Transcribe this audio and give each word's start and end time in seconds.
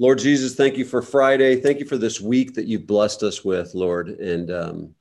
Lord 0.00 0.20
Jesus, 0.20 0.54
thank 0.54 0.76
you 0.76 0.84
for 0.84 1.02
Friday. 1.02 1.60
Thank 1.60 1.80
you 1.80 1.84
for 1.84 1.98
this 1.98 2.20
week 2.20 2.54
that 2.54 2.66
you've 2.66 2.86
blessed 2.86 3.24
us 3.24 3.44
with, 3.44 3.74
Lord. 3.74 4.10
And 4.10 4.48
um, 4.52 4.94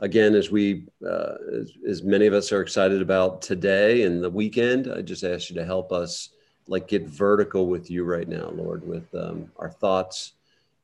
again, 0.00 0.34
as 0.34 0.50
we, 0.50 0.86
uh, 1.04 1.36
as, 1.50 1.72
as, 1.88 2.02
many 2.02 2.26
of 2.26 2.34
us 2.34 2.52
are 2.52 2.60
excited 2.60 3.00
about 3.00 3.40
today 3.40 4.02
and 4.02 4.22
the 4.22 4.28
weekend, 4.28 4.92
I 4.92 5.00
just 5.00 5.24
ask 5.24 5.48
you 5.48 5.56
to 5.56 5.64
help 5.64 5.92
us 5.92 6.28
like 6.66 6.88
get 6.88 7.06
vertical 7.06 7.68
with 7.68 7.90
you 7.90 8.04
right 8.04 8.28
now, 8.28 8.50
Lord, 8.50 8.86
with 8.86 9.06
um, 9.14 9.50
our 9.56 9.70
thoughts, 9.70 10.34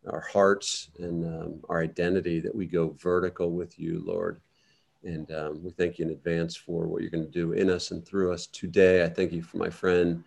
our 0.08 0.20
hearts, 0.20 0.88
and 0.98 1.26
um, 1.26 1.60
our 1.68 1.82
identity, 1.82 2.40
that 2.40 2.54
we 2.54 2.64
go 2.64 2.96
vertical 2.98 3.50
with 3.50 3.78
you, 3.78 4.02
Lord. 4.06 4.40
And 5.04 5.30
um, 5.32 5.62
we 5.62 5.70
thank 5.70 5.98
you 5.98 6.06
in 6.06 6.12
advance 6.12 6.56
for 6.56 6.86
what 6.86 7.02
you're 7.02 7.10
going 7.10 7.26
to 7.26 7.30
do 7.30 7.52
in 7.52 7.68
us 7.68 7.90
and 7.90 8.06
through 8.06 8.32
us 8.32 8.46
today. 8.46 9.04
I 9.04 9.08
thank 9.10 9.32
you 9.32 9.42
for 9.42 9.58
my 9.58 9.68
friend 9.68 10.24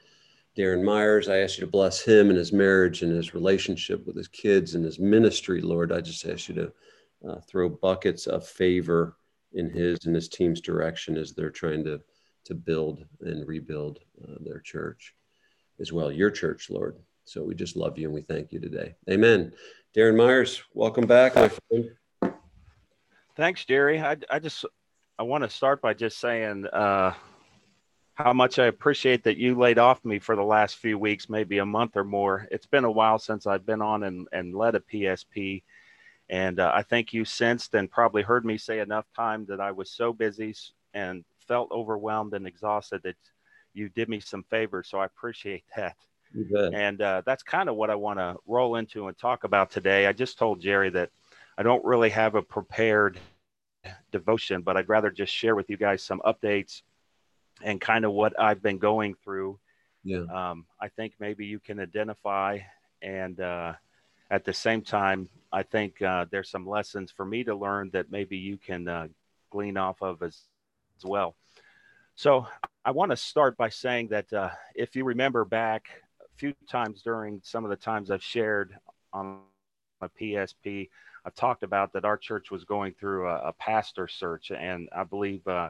Darren 0.57 0.83
Myers. 0.83 1.29
I 1.29 1.37
ask 1.37 1.57
you 1.57 1.65
to 1.65 1.71
bless 1.71 2.01
him 2.01 2.29
and 2.29 2.37
his 2.37 2.53
marriage 2.53 3.01
and 3.01 3.11
his 3.11 3.33
relationship 3.33 4.05
with 4.05 4.15
his 4.15 4.27
kids 4.27 4.75
and 4.75 4.85
his 4.85 4.99
ministry, 4.99 5.61
Lord. 5.61 5.91
I 5.91 6.01
just 6.01 6.25
ask 6.25 6.47
you 6.49 6.55
to 6.55 6.73
uh, 7.27 7.39
throw 7.47 7.69
buckets 7.69 8.27
of 8.27 8.47
favor 8.47 9.17
in 9.53 9.69
his 9.69 10.05
and 10.05 10.13
his 10.13 10.29
team's 10.29 10.61
direction 10.61 11.17
as 11.17 11.33
they're 11.33 11.49
trying 11.49 11.83
to 11.85 12.01
to 12.45 12.53
build 12.53 13.05
and 13.21 13.47
rebuild 13.47 13.99
uh, 14.21 14.35
their 14.41 14.59
church 14.59 15.15
as 15.79 15.93
well, 15.93 16.11
your 16.11 16.29
church, 16.29 16.69
Lord. 16.69 16.97
So 17.23 17.41
we 17.41 17.55
just 17.55 17.77
love 17.77 17.97
you 17.97 18.07
and 18.07 18.13
we 18.13 18.21
thank 18.21 18.51
you 18.51 18.59
today. 18.59 18.95
Amen. 19.09 19.53
Darren 19.95 20.17
Myers, 20.17 20.61
welcome 20.73 21.07
back, 21.07 21.35
my 21.35 21.49
friend. 21.49 22.35
Thanks, 23.37 23.63
Jerry. 23.63 24.01
I, 24.01 24.17
I 24.29 24.39
just 24.39 24.65
I 25.17 25.23
want 25.23 25.43
to 25.45 25.49
start 25.49 25.81
by 25.81 25.93
just 25.93 26.19
saying 26.19 26.67
uh, 26.67 27.13
how 28.15 28.33
much 28.33 28.59
I 28.59 28.65
appreciate 28.65 29.23
that 29.23 29.37
you 29.37 29.55
laid 29.55 29.79
off 29.79 30.05
me 30.05 30.19
for 30.19 30.35
the 30.35 30.43
last 30.43 30.75
few 30.75 30.99
weeks, 30.99 31.29
maybe 31.29 31.57
a 31.57 31.65
month 31.65 31.97
or 31.97 32.03
more. 32.03 32.47
It's 32.51 32.67
been 32.67 32.83
a 32.83 32.91
while 32.91 33.17
since 33.17 33.47
I've 33.47 33.65
been 33.65 33.81
on 33.81 34.03
and, 34.03 34.27
and 34.31 34.55
led 34.55 34.75
a 34.75 34.79
PSP. 34.79 35.63
And 36.29 36.59
uh, 36.59 36.71
I 36.73 36.83
think 36.83 37.13
you 37.13 37.25
sensed 37.25 37.73
and 37.73 37.89
probably 37.89 38.21
heard 38.21 38.45
me 38.45 38.57
say 38.57 38.79
enough 38.79 39.05
time 39.15 39.45
that 39.47 39.59
I 39.59 39.71
was 39.71 39.89
so 39.89 40.13
busy 40.13 40.55
and 40.93 41.25
felt 41.47 41.71
overwhelmed 41.71 42.33
and 42.33 42.45
exhausted 42.45 43.01
that 43.03 43.15
you 43.73 43.89
did 43.89 44.09
me 44.09 44.19
some 44.19 44.43
favors. 44.43 44.89
So 44.89 44.99
I 44.99 45.05
appreciate 45.05 45.63
that. 45.75 45.95
And 46.73 47.01
uh, 47.01 47.23
that's 47.25 47.43
kind 47.43 47.67
of 47.67 47.75
what 47.75 47.89
I 47.89 47.95
want 47.95 48.19
to 48.19 48.35
roll 48.45 48.75
into 48.75 49.07
and 49.07 49.17
talk 49.17 49.43
about 49.43 49.71
today. 49.71 50.05
I 50.05 50.13
just 50.13 50.37
told 50.37 50.61
Jerry 50.61 50.91
that 50.91 51.09
I 51.57 51.63
don't 51.63 51.83
really 51.83 52.09
have 52.11 52.35
a 52.35 52.41
prepared 52.41 53.19
devotion, 54.11 54.61
but 54.61 54.77
I'd 54.77 54.89
rather 54.89 55.11
just 55.11 55.33
share 55.33 55.55
with 55.55 55.69
you 55.69 55.77
guys 55.77 56.01
some 56.03 56.21
updates 56.25 56.81
and 57.63 57.79
kind 57.79 58.05
of 58.05 58.11
what 58.11 58.39
I've 58.39 58.61
been 58.61 58.77
going 58.77 59.15
through. 59.23 59.59
Yeah. 60.03 60.23
Um, 60.33 60.65
I 60.79 60.89
think 60.89 61.13
maybe 61.19 61.45
you 61.45 61.59
can 61.59 61.79
identify, 61.79 62.59
and 63.01 63.39
uh, 63.39 63.73
at 64.29 64.43
the 64.43 64.53
same 64.53 64.81
time, 64.81 65.29
I 65.51 65.63
think 65.63 66.01
uh, 66.01 66.25
there's 66.29 66.49
some 66.49 66.67
lessons 66.67 67.11
for 67.11 67.25
me 67.25 67.43
to 67.45 67.55
learn 67.55 67.89
that 67.93 68.11
maybe 68.11 68.37
you 68.37 68.57
can 68.57 68.87
uh, 68.87 69.07
glean 69.49 69.77
off 69.77 70.01
of 70.01 70.21
as, 70.21 70.41
as 70.97 71.05
well. 71.05 71.35
So 72.15 72.47
I 72.83 72.91
want 72.91 73.11
to 73.11 73.17
start 73.17 73.57
by 73.57 73.69
saying 73.69 74.09
that 74.09 74.31
uh, 74.33 74.49
if 74.75 74.95
you 74.95 75.03
remember 75.05 75.45
back 75.45 75.85
a 76.21 76.37
few 76.37 76.53
times 76.69 77.01
during 77.01 77.41
some 77.43 77.63
of 77.63 77.69
the 77.69 77.75
times 77.75 78.11
I've 78.11 78.23
shared 78.23 78.75
on 79.13 79.39
my 80.01 80.07
PSP, 80.19 80.89
I've 81.25 81.35
talked 81.35 81.63
about 81.63 81.93
that 81.93 82.05
our 82.05 82.17
church 82.17 82.51
was 82.51 82.65
going 82.65 82.93
through 82.93 83.29
a, 83.29 83.49
a 83.49 83.53
pastor 83.53 84.07
search, 84.07 84.51
and 84.51 84.89
I 84.95 85.05
believe 85.05 85.47
uh, 85.47 85.69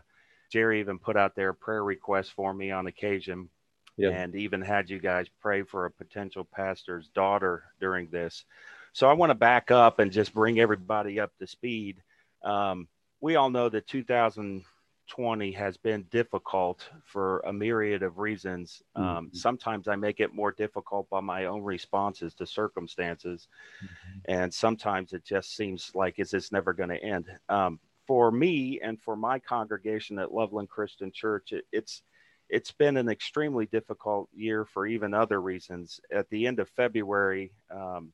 Jerry 0.54 0.82
even 0.82 1.00
put 1.00 1.18
out 1.18 1.36
there 1.36 1.52
prayer 1.52 1.84
requests 1.84 2.30
for 2.30 2.54
me 2.54 2.70
on 2.70 2.86
occasion, 2.86 3.50
yeah. 3.98 4.10
and 4.10 4.36
even 4.36 4.62
had 4.62 4.88
you 4.88 5.00
guys 5.00 5.26
pray 5.42 5.64
for 5.64 5.86
a 5.86 5.92
potential 5.92 6.44
pastor's 6.46 7.08
daughter 7.08 7.64
during 7.80 8.08
this. 8.12 8.46
So 8.94 9.10
I 9.10 9.14
want 9.14 9.32
to 9.32 9.36
back 9.36 9.72
up 9.72 9.98
and 9.98 10.12
just 10.12 10.32
bring 10.32 10.60
everybody 10.60 11.20
up 11.20 11.36
to 11.40 11.48
speed. 11.48 12.04
Um, 12.44 12.88
we 13.20 13.36
all 13.36 13.50
know 13.50 13.68
that 13.68 13.88
2020 13.88 15.52
has 15.54 15.76
been 15.78 16.06
difficult 16.12 16.88
for 17.04 17.40
a 17.40 17.52
myriad 17.52 18.04
of 18.04 18.20
reasons. 18.20 18.84
Um, 18.96 19.06
mm-hmm. 19.06 19.36
Sometimes 19.36 19.88
I 19.88 19.96
make 19.96 20.20
it 20.20 20.36
more 20.36 20.52
difficult 20.52 21.10
by 21.10 21.22
my 21.22 21.46
own 21.46 21.64
responses 21.64 22.36
to 22.36 22.46
circumstances. 22.46 23.48
Mm-hmm. 23.84 24.20
And 24.32 24.54
sometimes 24.54 25.14
it 25.14 25.26
just 25.26 25.56
seems 25.56 25.90
like 25.96 26.20
it's 26.20 26.30
this 26.30 26.52
never 26.52 26.74
going 26.74 26.90
to 26.90 27.04
end? 27.04 27.26
Um, 27.50 27.80
for 28.08 28.32
me 28.32 28.80
and 28.82 29.02
for 29.02 29.16
my 29.16 29.40
congregation 29.40 30.20
at 30.20 30.34
Loveland 30.34 30.70
Christian 30.70 31.12
Church, 31.12 31.52
it, 31.52 31.66
it's 31.72 32.02
it's 32.50 32.72
been 32.72 32.98
an 32.98 33.10
extremely 33.10 33.66
difficult 33.66 34.30
year 34.34 34.66
for 34.66 34.86
even 34.86 35.14
other 35.14 35.42
reasons. 35.42 36.00
At 36.12 36.30
the 36.30 36.46
end 36.46 36.60
of 36.60 36.70
February, 36.70 37.52
um, 37.72 38.14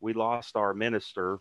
we 0.00 0.12
lost 0.12 0.56
our 0.56 0.74
minister 0.74 1.38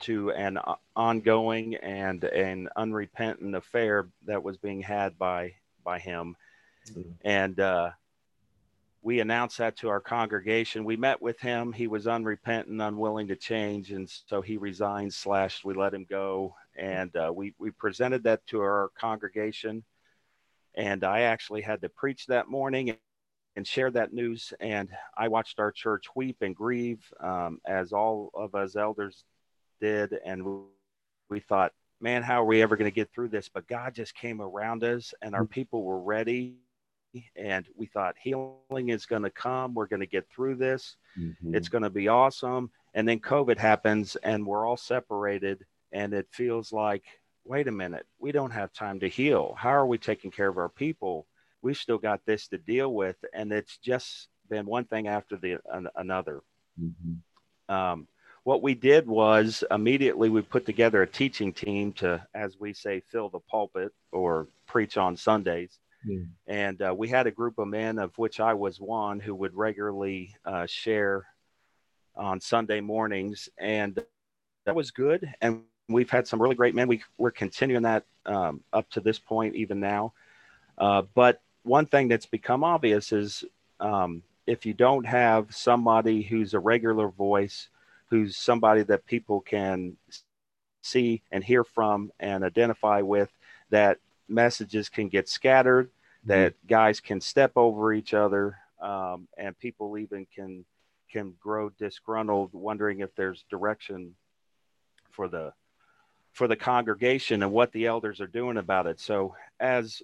to 0.00 0.30
an 0.32 0.58
ongoing 0.94 1.76
and 1.76 2.24
an 2.24 2.68
unrepentant 2.76 3.54
affair 3.54 4.08
that 4.26 4.42
was 4.42 4.56
being 4.56 4.82
had 4.82 5.18
by 5.18 5.54
by 5.84 5.98
him 5.98 6.36
mm-hmm. 6.90 7.10
and 7.24 7.60
uh, 7.60 7.90
we 9.06 9.20
announced 9.20 9.58
that 9.58 9.76
to 9.76 9.88
our 9.88 10.00
congregation 10.00 10.84
we 10.84 10.96
met 10.96 11.22
with 11.22 11.38
him 11.38 11.72
he 11.72 11.86
was 11.86 12.06
unrepentant 12.08 12.82
unwilling 12.82 13.28
to 13.28 13.36
change 13.36 13.92
and 13.92 14.10
so 14.26 14.42
he 14.42 14.56
resigned 14.56 15.14
slash 15.14 15.64
we 15.64 15.74
let 15.74 15.94
him 15.94 16.04
go 16.10 16.54
and 16.76 17.14
uh, 17.16 17.32
we 17.32 17.54
we 17.58 17.70
presented 17.70 18.24
that 18.24 18.44
to 18.46 18.60
our 18.60 18.90
congregation 18.98 19.84
and 20.74 21.04
i 21.04 21.20
actually 21.20 21.62
had 21.62 21.80
to 21.80 21.88
preach 21.88 22.26
that 22.26 22.48
morning 22.48 22.96
and 23.54 23.66
share 23.66 23.92
that 23.92 24.12
news 24.12 24.52
and 24.58 24.88
i 25.16 25.28
watched 25.28 25.60
our 25.60 25.70
church 25.70 26.06
weep 26.16 26.38
and 26.40 26.56
grieve 26.56 27.04
um, 27.20 27.60
as 27.64 27.92
all 27.92 28.30
of 28.34 28.56
us 28.56 28.74
elders 28.74 29.24
did, 29.80 30.18
and 30.24 30.44
we 31.28 31.40
thought, 31.40 31.72
man, 32.00 32.22
how 32.22 32.42
are 32.42 32.46
we 32.46 32.62
ever 32.62 32.76
going 32.76 32.90
to 32.90 32.94
get 32.94 33.12
through 33.12 33.28
this? 33.28 33.48
But 33.48 33.66
God 33.66 33.94
just 33.94 34.14
came 34.14 34.40
around 34.40 34.84
us, 34.84 35.14
and 35.22 35.34
our 35.34 35.44
mm. 35.44 35.50
people 35.50 35.82
were 35.82 36.00
ready. 36.00 36.56
And 37.36 37.66
we 37.76 37.86
thought 37.86 38.16
healing 38.20 38.88
is 38.88 39.06
going 39.06 39.22
to 39.22 39.30
come. 39.30 39.74
We're 39.74 39.86
going 39.86 40.00
to 40.00 40.06
get 40.06 40.28
through 40.30 40.56
this. 40.56 40.96
Mm-hmm. 41.18 41.54
It's 41.54 41.68
going 41.68 41.84
to 41.84 41.90
be 41.90 42.08
awesome. 42.08 42.70
And 42.94 43.06
then 43.08 43.20
COVID 43.20 43.58
happens, 43.58 44.16
and 44.16 44.46
we're 44.46 44.66
all 44.66 44.76
separated. 44.76 45.64
And 45.92 46.12
it 46.14 46.26
feels 46.30 46.72
like, 46.72 47.04
wait 47.44 47.68
a 47.68 47.72
minute, 47.72 48.06
we 48.18 48.32
don't 48.32 48.50
have 48.50 48.72
time 48.72 49.00
to 49.00 49.08
heal. 49.08 49.54
How 49.56 49.70
are 49.70 49.86
we 49.86 49.98
taking 49.98 50.30
care 50.30 50.48
of 50.48 50.58
our 50.58 50.68
people? 50.68 51.26
We've 51.62 51.76
still 51.76 51.98
got 51.98 52.20
this 52.26 52.48
to 52.48 52.58
deal 52.58 52.92
with. 52.92 53.16
And 53.32 53.52
it's 53.52 53.76
just 53.78 54.28
been 54.48 54.66
one 54.66 54.84
thing 54.84 55.08
after 55.08 55.36
the 55.36 55.58
an, 55.72 55.88
another. 55.96 56.42
Mm-hmm. 56.80 57.74
Um, 57.74 58.08
what 58.44 58.62
we 58.62 58.74
did 58.74 59.08
was 59.08 59.64
immediately 59.72 60.28
we 60.28 60.40
put 60.40 60.66
together 60.66 61.02
a 61.02 61.06
teaching 61.06 61.52
team 61.52 61.92
to, 61.94 62.24
as 62.32 62.56
we 62.60 62.72
say, 62.72 63.02
fill 63.10 63.28
the 63.28 63.40
pulpit 63.40 63.92
or 64.12 64.46
preach 64.66 64.96
on 64.96 65.16
Sundays. 65.16 65.80
Yeah. 66.06 66.20
And 66.46 66.80
uh, 66.80 66.94
we 66.96 67.08
had 67.08 67.26
a 67.26 67.32
group 67.32 67.58
of 67.58 67.68
men, 67.68 67.98
of 67.98 68.16
which 68.16 68.38
I 68.38 68.54
was 68.54 68.80
one, 68.80 69.18
who 69.18 69.34
would 69.34 69.54
regularly 69.54 70.34
uh, 70.44 70.66
share 70.66 71.26
on 72.14 72.40
Sunday 72.40 72.80
mornings. 72.80 73.48
And 73.58 74.00
that 74.64 74.74
was 74.74 74.90
good. 74.92 75.28
And 75.40 75.62
we've 75.88 76.10
had 76.10 76.26
some 76.26 76.40
really 76.40 76.54
great 76.54 76.74
men. 76.74 76.88
We, 76.88 77.02
we're 77.18 77.32
continuing 77.32 77.82
that 77.82 78.04
um, 78.24 78.60
up 78.72 78.88
to 78.90 79.00
this 79.00 79.18
point, 79.18 79.56
even 79.56 79.80
now. 79.80 80.12
Uh, 80.78 81.02
but 81.14 81.42
one 81.62 81.86
thing 81.86 82.08
that's 82.08 82.26
become 82.26 82.62
obvious 82.62 83.12
is 83.12 83.44
um, 83.80 84.22
if 84.46 84.64
you 84.64 84.74
don't 84.74 85.04
have 85.04 85.54
somebody 85.54 86.22
who's 86.22 86.54
a 86.54 86.60
regular 86.60 87.08
voice, 87.08 87.68
who's 88.10 88.36
somebody 88.36 88.84
that 88.84 89.06
people 89.06 89.40
can 89.40 89.96
see 90.82 91.22
and 91.32 91.42
hear 91.42 91.64
from 91.64 92.12
and 92.20 92.44
identify 92.44 93.00
with, 93.00 93.30
that 93.70 93.98
messages 94.28 94.88
can 94.88 95.08
get 95.08 95.28
scattered. 95.28 95.90
That 96.26 96.54
guys 96.66 97.00
can 97.00 97.20
step 97.20 97.52
over 97.56 97.92
each 97.92 98.14
other, 98.14 98.58
um, 98.80 99.28
and 99.36 99.58
people 99.58 99.98
even 99.98 100.26
can 100.34 100.64
can 101.10 101.34
grow 101.40 101.70
disgruntled, 101.70 102.50
wondering 102.52 103.00
if 103.00 103.14
there's 103.14 103.44
direction 103.48 104.14
for 105.12 105.28
the 105.28 105.52
for 106.32 106.48
the 106.48 106.56
congregation 106.56 107.42
and 107.42 107.52
what 107.52 107.72
the 107.72 107.86
elders 107.86 108.20
are 108.20 108.26
doing 108.26 108.58
about 108.58 108.86
it. 108.86 109.00
So, 109.00 109.34
as 109.58 110.02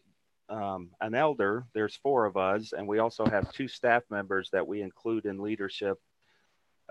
um, 0.48 0.90
an 1.00 1.14
elder, 1.14 1.66
there's 1.74 1.96
four 1.96 2.24
of 2.24 2.36
us, 2.36 2.72
and 2.72 2.86
we 2.86 2.98
also 2.98 3.26
have 3.26 3.52
two 3.52 3.68
staff 3.68 4.02
members 4.10 4.48
that 4.52 4.66
we 4.66 4.80
include 4.80 5.26
in 5.26 5.42
leadership 5.42 5.98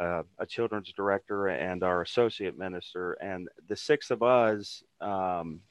uh, 0.01 0.23
a 0.39 0.45
children's 0.45 0.91
director 0.94 1.47
and 1.47 1.83
our 1.83 2.01
associate 2.01 2.57
minister. 2.57 3.13
And 3.13 3.50
the 3.67 3.75
six 3.75 4.09
of 4.09 4.23
us, 4.23 4.83
um, 5.00 5.61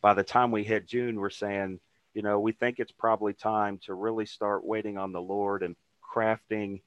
by 0.00 0.14
the 0.14 0.24
time 0.24 0.50
we 0.50 0.64
hit 0.64 0.88
June, 0.88 1.20
we're 1.20 1.30
saying, 1.30 1.78
you 2.16 2.22
know, 2.22 2.40
we 2.40 2.52
think 2.52 2.78
it's 2.78 2.92
probably 2.92 3.34
time 3.34 3.78
to 3.84 3.92
really 3.92 4.24
start 4.24 4.64
waiting 4.64 4.96
on 4.96 5.12
the 5.12 5.20
Lord 5.20 5.62
and 5.62 5.76
crafting 6.02 6.80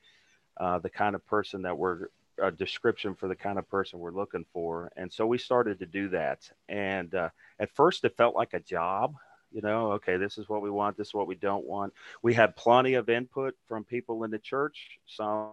uh, 0.60 0.80
the 0.80 0.90
kind 0.90 1.14
of 1.14 1.24
person 1.28 1.62
that 1.62 1.78
we're 1.78 2.08
a 2.42 2.50
description 2.50 3.14
for 3.14 3.28
the 3.28 3.36
kind 3.36 3.60
of 3.60 3.70
person 3.70 4.00
we're 4.00 4.10
looking 4.10 4.46
for. 4.52 4.92
And 4.98 5.14
so 5.14 5.28
we 5.28 5.38
started 5.38 5.78
to 5.80 5.86
do 5.86 6.10
that. 6.10 6.50
And 6.68 7.14
uh, 7.14 7.30
at 7.60 7.70
first, 7.76 8.04
it 8.06 8.18
felt 8.18 8.36
like 8.36 8.56
a 8.56 8.60
job. 8.60 9.14
You 9.52 9.62
know, 9.62 9.92
okay, 9.94 10.18
this 10.18 10.40
is 10.40 10.50
what 10.50 10.64
we 10.64 10.72
want, 10.72 10.98
this 10.98 11.10
is 11.10 11.14
what 11.14 11.28
we 11.28 11.36
don't 11.36 11.66
want. 11.66 11.94
We 12.24 12.34
had 12.34 12.56
plenty 12.56 12.96
of 12.96 13.08
input 13.08 13.56
from 13.68 13.84
people 13.84 14.24
in 14.24 14.32
the 14.32 14.40
church. 14.40 14.98
Some 15.06 15.52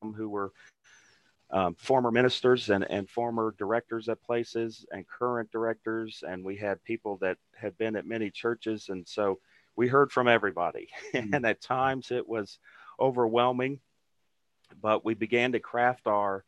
who 0.00 0.30
were 0.30 0.52
um, 1.50 1.74
former 1.74 2.10
ministers 2.10 2.68
and, 2.70 2.84
and 2.90 3.08
former 3.08 3.54
directors 3.58 4.08
at 4.08 4.22
places 4.22 4.84
and 4.92 5.06
current 5.08 5.50
directors. 5.50 6.22
And 6.26 6.44
we 6.44 6.56
had 6.56 6.82
people 6.84 7.16
that 7.22 7.38
had 7.56 7.76
been 7.78 7.96
at 7.96 8.06
many 8.06 8.30
churches. 8.30 8.88
And 8.90 9.06
so 9.06 9.38
we 9.76 9.88
heard 9.88 10.12
from 10.12 10.28
everybody. 10.28 10.88
Mm-hmm. 11.14 11.34
and 11.34 11.46
at 11.46 11.62
times 11.62 12.10
it 12.10 12.28
was 12.28 12.58
overwhelming, 13.00 13.80
but 14.82 15.04
we 15.04 15.14
began 15.14 15.52
to 15.52 15.60
craft 15.60 16.06
our 16.06 16.44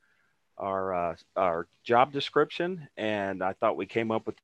our 0.59 0.95
uh, 0.95 1.17
our 1.35 1.67
job 1.83 2.13
description, 2.13 2.87
and 2.99 3.43
I 3.43 3.55
thought 3.55 3.79
we 3.79 3.87
came 3.87 4.11
up 4.11 4.27
with 4.27 4.37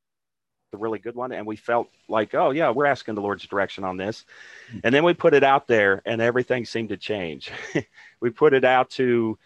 a 0.73 0.79
really 0.79 0.99
good 0.99 1.15
one. 1.15 1.33
And 1.33 1.47
we 1.47 1.57
felt 1.57 1.89
like, 2.09 2.35
oh 2.35 2.51
yeah, 2.51 2.71
we're 2.71 2.87
asking 2.87 3.15
the 3.15 3.21
Lord's 3.21 3.47
direction 3.47 3.85
on 3.85 3.97
this. 3.97 4.25
Mm-hmm. 4.69 4.79
And 4.85 4.95
then 4.95 5.05
we 5.05 5.13
put 5.13 5.35
it 5.35 5.45
out 5.45 5.67
there, 5.67 6.01
and 6.07 6.23
everything 6.23 6.65
seemed 6.65 6.89
to 6.89 6.97
change. 6.97 7.51
we 8.21 8.31
put 8.31 8.55
it 8.55 8.65
out 8.65 8.91
to 8.91 9.39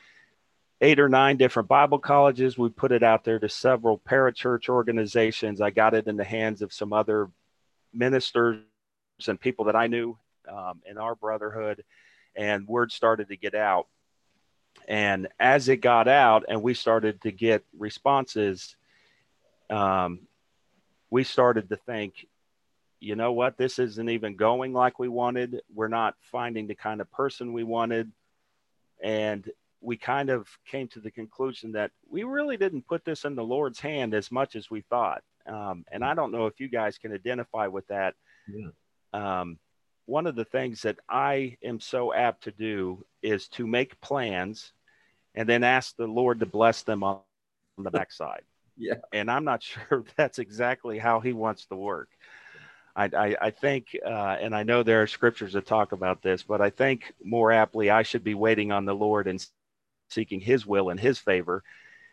eight 0.81 0.99
or 0.99 1.09
nine 1.09 1.37
different 1.37 1.69
Bible 1.69 1.99
colleges. 1.99 2.57
We 2.57 2.71
put 2.71 2.93
it 2.93 3.03
out 3.03 3.25
there 3.25 3.39
to 3.39 3.49
several 3.49 3.99
parachurch 3.99 4.69
organizations. 4.69 5.61
I 5.61 5.71
got 5.71 5.95
it 5.95 6.07
in 6.07 6.17
the 6.17 6.25
hands 6.25 6.63
of 6.63 6.73
some 6.73 6.93
other 6.93 7.29
ministers 7.93 8.63
and 9.27 9.41
people 9.41 9.67
that 9.67 9.77
I 9.77 9.87
knew 9.89 10.17
um, 10.49 10.81
in 10.89 10.97
our 10.97 11.15
brotherhood, 11.15 11.85
and 12.35 12.67
word 12.67 12.93
started 12.93 13.29
to 13.29 13.37
get 13.37 13.55
out. 13.55 13.87
And 14.89 15.29
as 15.39 15.69
it 15.69 15.79
got 15.79 16.09
out, 16.09 16.45
and 16.49 16.63
we 16.63 16.75
started 16.75 17.21
to 17.23 17.33
get 17.33 17.65
responses, 17.79 18.77
um, 19.69 20.21
we 21.11 21.25
started 21.25 21.69
to 21.69 21.77
think, 21.77 22.27
you 23.01 23.17
know 23.17 23.33
what, 23.33 23.57
this 23.57 23.79
isn't 23.79 24.09
even 24.09 24.37
going 24.37 24.73
like 24.73 24.99
we 24.99 25.09
wanted. 25.09 25.63
We're 25.75 25.89
not 25.89 26.15
finding 26.31 26.67
the 26.67 26.75
kind 26.75 27.01
of 27.01 27.11
person 27.11 27.53
we 27.53 27.65
wanted. 27.65 28.11
And 29.03 29.49
we 29.81 29.97
kind 29.97 30.31
of 30.31 30.47
came 30.67 30.89
to 30.89 31.01
the 31.01 31.11
conclusion 31.11 31.73
that 31.73 31.91
we 32.09 32.23
really 32.23 32.57
didn't 32.57 32.87
put 32.87 33.05
this 33.05 33.25
in 33.25 33.35
the 33.35 33.45
Lord's 33.45 33.81
hand 33.81 34.15
as 34.15 34.31
much 34.31 34.57
as 34.57 34.71
we 34.71 34.83
thought. 34.83 35.23
Um, 35.47 35.85
and 35.91 36.05
I 36.05 36.15
don't 36.15 36.33
know 36.33 36.47
if 36.47 36.61
you 36.61 36.69
guys 36.69 36.99
can 36.99 37.13
identify 37.13 37.67
with 37.67 37.87
that. 37.89 38.15
Yeah. 38.49 38.69
Um, 39.13 39.59
one 40.07 40.27
of 40.27 40.35
the 40.35 40.45
things 40.45 40.83
that 40.83 40.99
I 41.09 41.57
am 41.63 41.81
so 41.81 42.13
apt 42.13 42.45
to 42.45 42.51
do 42.51 43.05
is 43.23 43.49
to 43.49 43.67
make 43.67 44.01
plans 44.01 44.73
and 45.35 45.49
then 45.49 45.65
ask 45.65 45.97
the 45.97 46.07
Lord 46.07 46.41
to 46.41 46.47
bless 46.47 46.83
them 46.83 47.03
on, 47.03 47.21
the 47.79 47.91
backside. 47.91 48.43
yeah. 48.77 48.97
And 49.13 49.31
I'm 49.31 49.45
not 49.45 49.63
sure 49.89 50.05
that's 50.17 50.39
exactly 50.39 50.99
how 50.99 51.21
He 51.21 51.33
wants 51.33 51.67
to 51.67 51.77
work. 51.77 52.09
I, 52.95 53.05
I, 53.05 53.37
I 53.41 53.51
think, 53.51 53.97
uh, 54.05 54.37
and 54.41 54.55
I 54.55 54.65
know 54.65 54.83
there 54.83 55.01
are 55.01 55.07
scriptures 55.07 55.53
that 55.53 55.65
talk 55.65 55.93
about 55.93 56.23
this, 56.23 56.43
but 56.43 56.61
I 56.61 56.71
think 56.71 57.15
more 57.25 57.53
aptly, 57.53 57.89
I 57.89 58.03
should 58.03 58.25
be 58.25 58.35
waiting 58.35 58.73
on 58.73 58.85
the 58.85 58.95
Lord 58.95 59.29
and 59.29 59.41
seeking 60.11 60.41
his 60.41 60.67
will 60.67 60.91
and 60.91 61.01
his 61.01 61.19
favor 61.19 61.63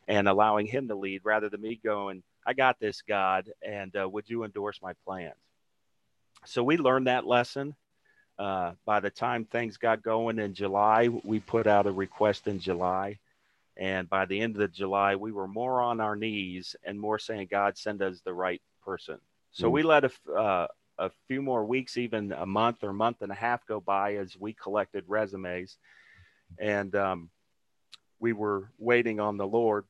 and 0.07 0.27
allowing 0.27 0.65
him 0.65 0.87
to 0.87 0.95
lead 0.95 1.21
rather 1.23 1.49
than 1.49 1.61
me 1.61 1.79
going, 1.83 2.23
I 2.45 2.53
got 2.53 2.79
this, 2.79 3.01
God, 3.01 3.51
and 3.61 3.93
uh, 3.95 4.07
would 4.07 4.29
you 4.29 4.43
endorse 4.43 4.81
my 4.81 4.93
plans? 5.05 5.35
So 6.45 6.63
we 6.63 6.77
learned 6.77 7.07
that 7.07 7.27
lesson. 7.27 7.75
Uh, 8.39 8.73
by 8.85 8.99
the 8.99 9.09
time 9.09 9.45
things 9.45 9.77
got 9.77 10.03
going 10.03 10.39
in 10.39 10.53
July, 10.53 11.09
we 11.23 11.39
put 11.39 11.67
out 11.67 11.87
a 11.87 11.91
request 11.91 12.47
in 12.47 12.59
July. 12.59 13.19
And 13.75 14.09
by 14.09 14.25
the 14.25 14.39
end 14.39 14.55
of 14.55 14.59
the 14.59 14.67
July, 14.67 15.15
we 15.15 15.31
were 15.31 15.47
more 15.47 15.81
on 15.81 15.99
our 15.99 16.15
knees 16.15 16.75
and 16.83 16.99
more 16.99 17.19
saying, 17.19 17.47
God, 17.51 17.77
send 17.77 18.01
us 18.01 18.21
the 18.21 18.33
right 18.33 18.61
person. 18.83 19.17
So 19.51 19.67
mm. 19.67 19.71
we 19.71 19.83
let 19.83 20.05
a, 20.05 20.11
uh, 20.31 20.67
a 20.97 21.11
few 21.27 21.41
more 21.41 21.65
weeks, 21.65 21.97
even 21.97 22.31
a 22.31 22.45
month 22.45 22.83
or 22.83 22.93
month 22.93 23.21
and 23.21 23.31
a 23.31 23.35
half 23.35 23.65
go 23.65 23.79
by 23.79 24.15
as 24.15 24.37
we 24.37 24.53
collected 24.53 25.03
resumes. 25.07 25.77
And 26.59 26.95
um, 26.95 27.29
we 28.19 28.33
were 28.33 28.69
waiting 28.77 29.19
on 29.19 29.37
the 29.37 29.47
Lord. 29.47 29.85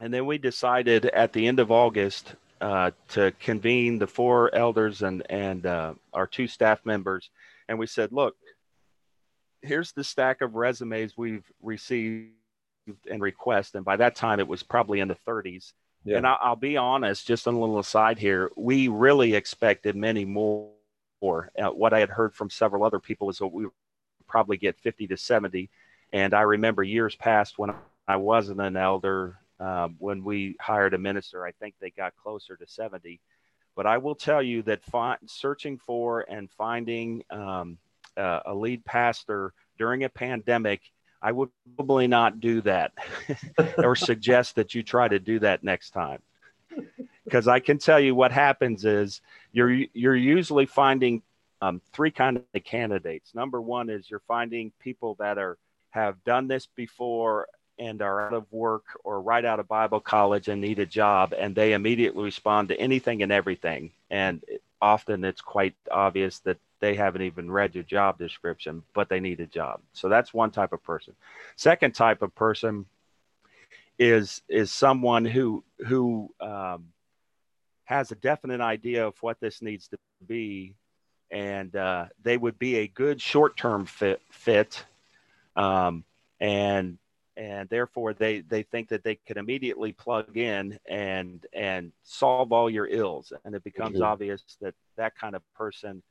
And 0.00 0.12
then 0.12 0.26
we 0.26 0.38
decided 0.38 1.06
at 1.06 1.32
the 1.32 1.46
end 1.46 1.58
of 1.58 1.70
August 1.70 2.34
uh, 2.60 2.90
to 3.08 3.32
convene 3.40 3.98
the 3.98 4.06
four 4.06 4.54
elders 4.54 5.02
and, 5.02 5.22
and 5.30 5.64
uh, 5.64 5.94
our 6.12 6.26
two 6.26 6.46
staff 6.46 6.84
members. 6.84 7.30
And 7.68 7.78
we 7.78 7.86
said, 7.86 8.12
look, 8.12 8.36
here's 9.62 9.92
the 9.92 10.04
stack 10.04 10.40
of 10.42 10.54
resumes 10.54 11.16
we've 11.16 11.50
received 11.62 12.30
and 13.10 13.20
request. 13.20 13.74
And 13.74 13.84
by 13.84 13.96
that 13.96 14.14
time, 14.14 14.38
it 14.38 14.48
was 14.48 14.62
probably 14.62 15.00
in 15.00 15.08
the 15.08 15.16
30s. 15.26 15.72
Yeah. 16.04 16.18
And 16.18 16.26
I, 16.26 16.48
will 16.48 16.56
be 16.56 16.76
honest, 16.76 17.26
just 17.26 17.46
a 17.46 17.50
little 17.50 17.78
aside 17.78 18.18
here, 18.18 18.50
we 18.56 18.88
really 18.88 19.34
expected 19.34 19.96
many 19.96 20.24
more. 20.24 20.70
Uh, 21.22 21.70
what 21.70 21.92
I 21.92 21.98
had 21.98 22.10
heard 22.10 22.34
from 22.34 22.50
several 22.50 22.84
other 22.84 23.00
people 23.00 23.28
is 23.30 23.38
that 23.38 23.48
we 23.48 23.66
probably 24.28 24.56
get 24.56 24.78
50 24.78 25.08
to 25.08 25.16
70 25.16 25.68
and 26.12 26.34
I 26.34 26.42
remember 26.42 26.82
years 26.82 27.14
past 27.16 27.58
when 27.58 27.72
I 28.06 28.16
wasn't 28.16 28.60
an 28.60 28.76
elder, 28.76 29.38
um, 29.58 29.96
when 29.98 30.22
we 30.24 30.56
hired 30.60 30.94
a 30.94 30.98
minister, 30.98 31.44
I 31.44 31.52
think 31.52 31.74
they 31.80 31.90
got 31.90 32.16
closer 32.16 32.56
to 32.56 32.66
70. 32.66 33.20
But 33.74 33.86
I 33.86 33.98
will 33.98 34.14
tell 34.14 34.42
you 34.42 34.62
that 34.62 34.84
fi- 34.84 35.18
searching 35.26 35.78
for 35.78 36.20
and 36.20 36.50
finding 36.50 37.24
um, 37.30 37.78
uh, 38.16 38.40
a 38.46 38.54
lead 38.54 38.84
pastor 38.84 39.52
during 39.78 40.04
a 40.04 40.08
pandemic, 40.08 40.80
I 41.20 41.32
would 41.32 41.50
probably 41.76 42.06
not 42.06 42.40
do 42.40 42.60
that 42.62 42.92
or 43.78 43.96
suggest 43.96 44.54
that 44.56 44.74
you 44.74 44.82
try 44.82 45.08
to 45.08 45.18
do 45.18 45.38
that 45.40 45.64
next 45.64 45.90
time. 45.90 46.20
Because 47.24 47.48
I 47.48 47.60
can 47.60 47.78
tell 47.78 47.98
you 47.98 48.14
what 48.14 48.32
happens 48.32 48.84
is 48.84 49.20
you're 49.52 49.72
you're 49.92 50.16
usually 50.16 50.66
finding 50.66 51.22
um, 51.60 51.80
three 51.92 52.10
kind 52.10 52.36
of 52.36 52.64
candidates. 52.64 53.34
Number 53.34 53.60
one 53.60 53.90
is 53.90 54.08
you're 54.08 54.22
finding 54.28 54.72
people 54.78 55.16
that 55.18 55.38
are 55.38 55.58
have 55.96 56.22
done 56.24 56.46
this 56.46 56.66
before 56.76 57.48
and 57.78 58.02
are 58.02 58.26
out 58.26 58.34
of 58.34 58.50
work 58.52 58.84
or 59.02 59.20
right 59.20 59.44
out 59.44 59.60
of 59.60 59.66
Bible 59.68 60.00
college 60.00 60.48
and 60.48 60.60
need 60.60 60.78
a 60.78 60.86
job, 60.86 61.34
and 61.36 61.54
they 61.54 61.72
immediately 61.72 62.22
respond 62.22 62.68
to 62.68 62.78
anything 62.78 63.22
and 63.22 63.32
everything. 63.32 63.90
And 64.10 64.44
often 64.80 65.24
it's 65.24 65.40
quite 65.40 65.74
obvious 65.90 66.38
that 66.40 66.58
they 66.80 66.94
haven't 66.94 67.22
even 67.22 67.50
read 67.50 67.74
your 67.74 67.84
job 67.84 68.18
description, 68.18 68.82
but 68.94 69.08
they 69.08 69.20
need 69.20 69.40
a 69.40 69.46
job. 69.46 69.80
So 69.94 70.08
that's 70.08 70.34
one 70.34 70.50
type 70.50 70.72
of 70.72 70.82
person. 70.82 71.14
Second 71.56 71.94
type 71.94 72.20
of 72.22 72.34
person 72.34 72.84
is 73.98 74.42
is 74.48 74.70
someone 74.70 75.24
who 75.24 75.64
who 75.86 76.30
um, 76.40 76.88
has 77.84 78.12
a 78.12 78.16
definite 78.16 78.60
idea 78.60 79.06
of 79.06 79.14
what 79.22 79.40
this 79.40 79.62
needs 79.62 79.88
to 79.88 79.98
be, 80.26 80.74
and 81.30 81.74
uh, 81.74 82.04
they 82.22 82.36
would 82.36 82.58
be 82.58 82.76
a 82.76 82.86
good 82.86 83.20
short 83.20 83.56
term 83.56 83.86
fit 83.86 84.20
fit 84.30 84.84
um, 85.56 86.04
and 86.40 86.98
and 87.36 87.68
therefore 87.68 88.14
they 88.14 88.40
they 88.40 88.62
think 88.62 88.88
that 88.88 89.04
they 89.04 89.16
can 89.26 89.38
immediately 89.38 89.92
plug 89.92 90.36
in 90.36 90.78
and 90.86 91.46
and 91.52 91.92
solve 92.02 92.52
all 92.52 92.70
your 92.70 92.86
ills 92.86 93.32
and 93.44 93.54
it 93.54 93.64
becomes 93.64 93.96
mm-hmm. 93.96 94.04
obvious 94.04 94.42
that 94.60 94.74
that 94.96 95.16
kind 95.16 95.34
of 95.34 95.42
person 95.54 96.02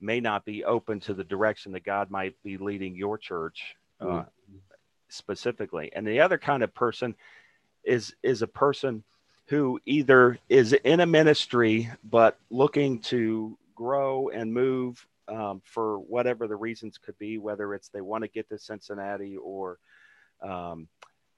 may 0.00 0.20
not 0.20 0.44
be 0.44 0.64
open 0.64 1.00
to 1.00 1.14
the 1.14 1.24
direction 1.24 1.72
that 1.72 1.84
god 1.84 2.10
might 2.10 2.34
be 2.42 2.58
leading 2.58 2.94
your 2.94 3.16
church 3.16 3.76
uh, 4.00 4.06
mm-hmm. 4.06 4.56
specifically 5.08 5.90
and 5.94 6.06
the 6.06 6.20
other 6.20 6.38
kind 6.38 6.62
of 6.62 6.74
person 6.74 7.14
is 7.84 8.14
is 8.22 8.42
a 8.42 8.46
person 8.46 9.02
who 9.48 9.80
either 9.86 10.38
is 10.48 10.72
in 10.72 11.00
a 11.00 11.06
ministry 11.06 11.88
but 12.04 12.38
looking 12.50 12.98
to 12.98 13.56
grow 13.74 14.28
and 14.28 14.52
move 14.52 15.06
um, 15.28 15.62
for 15.64 15.98
whatever 15.98 16.46
the 16.46 16.56
reasons 16.56 16.98
could 16.98 17.18
be, 17.18 17.38
whether 17.38 17.74
it's 17.74 17.88
they 17.88 18.00
want 18.00 18.22
to 18.22 18.28
get 18.28 18.48
to 18.48 18.58
Cincinnati 18.58 19.36
or 19.36 19.78
um, 20.42 20.88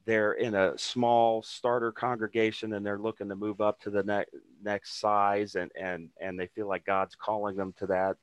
they're 0.05 0.33
in 0.33 0.55
a 0.55 0.77
small 0.79 1.43
starter 1.43 1.93
congregation 1.93 2.73
and 2.73 2.85
they're 2.85 2.99
looking 2.99 3.29
to 3.29 3.37
move 3.37 3.61
up 3.61 3.81
to 3.81 3.91
the 3.91 4.03
ne- 4.03 4.41
next 4.63 5.01
size 5.01 5.55
and, 5.55 5.71
and, 5.79 6.09
and 6.21 6.39
they 6.39 6.47
feel 6.49 6.69
like 6.69 6.85
God's 6.85 7.15
calling 7.15 7.57
them 7.57 7.75
to 7.79 7.87
that. 7.89 8.17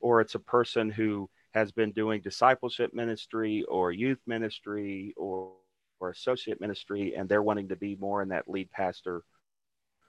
Or 0.00 0.20
it's 0.20 0.34
a 0.34 0.40
person 0.40 0.90
who 0.90 1.28
has 1.52 1.72
been 1.72 1.92
doing 1.92 2.20
discipleship 2.20 2.94
ministry 2.94 3.64
or 3.64 3.92
youth 3.92 4.20
ministry 4.26 5.14
or, 5.16 5.52
or 6.00 6.10
associate 6.10 6.60
ministry 6.60 7.14
and 7.14 7.28
they're 7.28 7.42
wanting 7.42 7.68
to 7.68 7.76
be 7.76 7.96
more 7.96 8.22
in 8.22 8.28
that 8.30 8.48
lead 8.48 8.70
pastor 8.70 9.22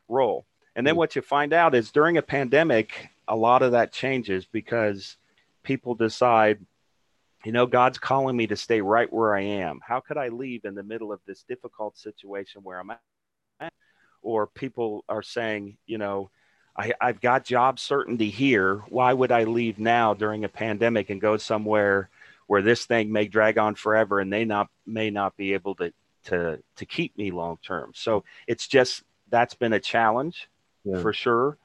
role. 0.08 0.46
And 0.77 0.86
then 0.86 0.93
mm. 0.93 0.98
what 0.98 1.15
you 1.15 1.22
find 1.24 1.51
out 1.51 1.75
is 1.75 1.91
during 1.91 2.17
a 2.17 2.22
pandemic, 2.22 3.10
a 3.27 3.36
lot 3.36 3.63
of 3.63 3.74
that 3.74 3.91
changes 3.91 4.46
because 4.46 5.17
people 5.63 5.96
decide, 5.96 6.60
you 7.43 7.51
know, 7.51 7.65
God's 7.65 7.98
calling 7.98 8.38
me 8.38 8.46
to 8.48 8.55
stay 8.55 8.79
right 8.79 9.12
where 9.12 9.36
I 9.36 9.41
am. 9.41 9.79
How 9.86 10.00
could 10.00 10.17
I 10.17 10.29
leave 10.29 10.65
in 10.65 10.75
the 10.75 10.84
middle 10.84 11.12
of 11.12 11.19
this 11.25 11.43
difficult 11.43 11.98
situation 11.98 12.62
where 12.63 12.79
I'm 12.79 12.91
at? 12.91 13.74
Or 14.22 14.46
people 14.46 15.03
are 15.10 15.24
saying, 15.24 15.77
you 15.88 15.98
know, 15.98 16.29
I, 16.75 16.93
have 17.01 17.22
got 17.22 17.43
job 17.43 17.79
certainty 17.79 18.29
here. 18.29 18.84
Why 18.89 19.12
would 19.12 19.31
I 19.31 19.46
leave 19.46 19.79
now 19.79 20.13
during 20.13 20.43
a 20.43 20.50
pandemic 20.50 21.10
and 21.10 21.19
go 21.19 21.38
somewhere 21.38 22.10
where 22.46 22.62
this 22.62 22.86
thing 22.86 23.12
may 23.12 23.27
drag 23.27 23.57
on 23.57 23.74
forever 23.74 24.19
and 24.19 24.31
they 24.31 24.46
not 24.46 24.69
may 24.86 25.10
not 25.10 25.36
be 25.38 25.53
able 25.53 25.74
to 25.75 25.91
to 26.25 26.62
to 26.75 26.86
keep 26.86 27.17
me 27.17 27.31
long 27.31 27.57
term? 27.63 27.93
So 27.96 28.25
it's 28.46 28.67
just 28.67 29.01
that's 29.29 29.55
been 29.55 29.74
a 29.74 29.79
challenge 29.79 30.48
yeah. 30.88 31.01
for 31.01 31.13
sure. 31.13 31.58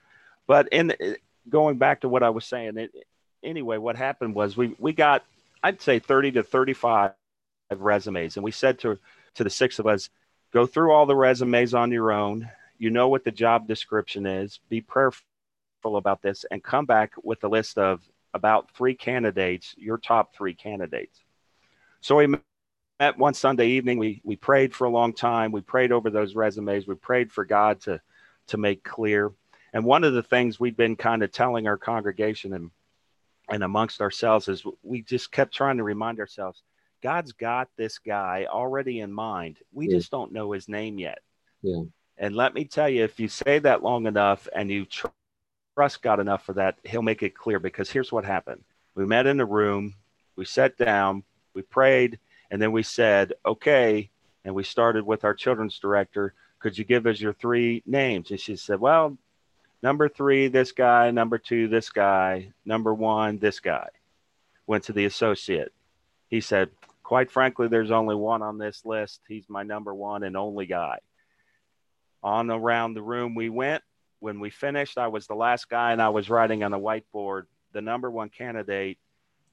But 0.47 0.69
in 0.69 0.91
uh, 0.91 1.15
going 1.49 1.79
back 1.79 2.01
to 2.01 2.09
what 2.09 2.23
I 2.23 2.31
was 2.31 2.45
saying, 2.45 2.77
it, 2.77 2.93
anyway, 3.43 3.79
what 3.79 3.97
happened 3.97 4.35
was 4.35 4.57
we 4.57 4.75
we 4.79 4.93
got 4.93 5.25
I'd 5.63 5.81
say 5.81 5.99
30 5.99 6.33
to 6.33 6.43
35 6.43 7.13
resumes. 7.77 8.37
And 8.37 8.45
we 8.45 8.51
said 8.51 8.79
to, 8.81 8.99
to 9.35 9.45
the 9.45 9.51
six 9.51 9.79
of 9.79 9.87
us, 9.87 10.11
go 10.53 10.67
through 10.67 10.93
all 10.93 11.07
the 11.07 11.17
resumes 11.17 11.75
on 11.75 11.93
your 11.93 12.13
own. 12.13 12.49
You 12.79 12.91
know 12.91 13.09
what 13.09 13.25
the 13.25 13.31
job 13.31 13.69
description 13.69 14.27
is. 14.27 14.59
Be 14.69 14.81
prayerful 14.81 15.23
about 15.85 16.23
this 16.23 16.45
and 16.51 16.63
come 16.63 16.85
back 16.85 17.13
with 17.23 17.43
a 17.45 17.49
list 17.49 17.79
of 17.79 18.03
about 18.35 18.75
three 18.75 18.95
candidates, 18.95 19.75
your 19.77 19.99
top 19.99 20.35
three 20.35 20.55
candidates. 20.55 21.21
So 22.01 22.17
we 22.17 22.27
met 22.99 23.19
one 23.19 23.35
Sunday 23.35 23.69
evening. 23.69 23.99
We, 23.99 24.21
we 24.25 24.37
prayed 24.37 24.75
for 24.75 24.87
a 24.87 24.91
long 24.91 25.13
time. 25.13 25.53
We 25.53 25.61
prayed 25.61 25.93
over 25.93 26.11
those 26.11 26.35
resumes. 26.35 26.87
We 26.87 26.95
prayed 26.97 27.31
for 27.31 27.45
God 27.45 27.81
to, 27.83 28.01
to 28.49 28.57
make 28.57 28.85
clear. 28.85 29.33
And 29.73 29.85
one 29.85 30.05
of 30.05 30.13
the 30.13 30.23
things 30.23 30.61
we've 30.61 30.77
been 30.77 30.97
kind 30.97 31.23
of 31.23 31.33
telling 31.33 31.67
our 31.67 31.79
congregation 31.79 32.53
and, 32.53 32.71
and 33.51 33.63
amongst 33.63 34.01
ourselves 34.01 34.49
is 34.49 34.65
we 34.83 35.03
just 35.03 35.33
kept 35.33 35.55
trying 35.55 35.79
to 35.79 35.85
remind 35.85 36.21
ourselves 36.21 36.63
God's 37.03 37.33
got 37.33 37.69
this 37.77 37.99
guy 37.99 38.47
already 38.49 39.01
in 39.01 39.13
mind. 39.13 39.59
We 39.73 39.89
yeah. 39.89 39.97
just 39.97 40.11
don't 40.11 40.33
know 40.33 40.53
his 40.53 40.69
name 40.69 40.99
yet. 40.99 41.19
Yeah. 41.63 41.83
And 42.19 42.37
let 42.37 42.55
me 42.55 42.65
tell 42.65 42.89
you, 42.89 43.03
if 43.03 43.19
you 43.19 43.29
say 43.29 43.59
that 43.61 43.83
long 43.83 44.07
enough 44.07 44.47
and 44.55 44.71
you 44.71 44.85
tr- 44.85 45.09
trust 45.77 46.03
God 46.03 46.21
enough 46.21 46.45
for 46.45 46.53
that, 46.55 46.77
He'll 46.85 47.03
make 47.03 47.23
it 47.23 47.35
clear. 47.35 47.59
Because 47.59 47.91
here's 47.91 48.13
what 48.13 48.25
happened: 48.25 48.63
we 48.95 49.07
met 49.07 49.27
in 49.27 49.41
a 49.41 49.45
room, 49.45 49.95
we 50.37 50.45
sat 50.45 50.77
down, 50.77 51.25
we 51.55 51.63
prayed, 51.63 52.19
and 52.51 52.61
then 52.61 52.73
we 52.73 52.83
said, 52.83 53.33
"Okay." 53.45 54.11
And 54.45 54.55
we 54.55 54.65
started 54.65 55.05
with 55.07 55.25
our 55.25 55.35
children's 55.35 55.79
director. 55.79 56.35
Could 56.63 56.79
you 56.79 56.85
give 56.85 57.07
us 57.07 57.21
your 57.21 57.33
three 57.33 57.83
names? 57.85 58.31
And 58.31 58.41
she 58.41 58.57
said, 58.57 58.81
"Well, 58.81 59.19
number 59.83 60.09
three, 60.09 60.49
this 60.49 60.73
guy. 60.73 61.11
Number 61.11 61.39
two, 61.39 61.69
this 61.69 61.91
guy. 61.91 62.53
Number 62.65 62.95
one, 62.95 63.39
this 63.39 63.61
guy." 63.61 63.89
Went 64.67 64.85
to 64.85 64.93
the 64.93 65.05
associate. 65.05 65.73
He 66.29 66.41
said, 66.41 66.71
quite 67.03 67.31
frankly, 67.31 67.69
there's 67.69 67.91
only 67.91 68.15
one 68.15 68.43
on 68.43 68.59
this 68.59 68.87
list. 68.87 69.21
He's 69.29 69.49
my 69.49 69.65
number 69.65 69.93
one 69.93 70.23
and 70.23 70.37
only 70.37 70.67
guy. 70.67 70.99
On 72.23 72.49
around 72.51 72.95
the 72.95 73.03
room 73.03 73.35
we 73.35 73.49
went. 73.49 73.83
When 74.21 74.39
we 74.39 74.51
finished, 74.51 74.99
I 74.99 75.09
was 75.09 75.27
the 75.27 75.35
last 75.35 75.69
guy 75.69 75.91
and 75.91 76.01
I 76.01 76.11
was 76.11 76.31
writing 76.31 76.63
on 76.63 76.73
a 76.73 76.79
whiteboard 76.79 77.47
the 77.73 77.81
number 77.81 78.11
one 78.11 78.29
candidate, 78.29 78.99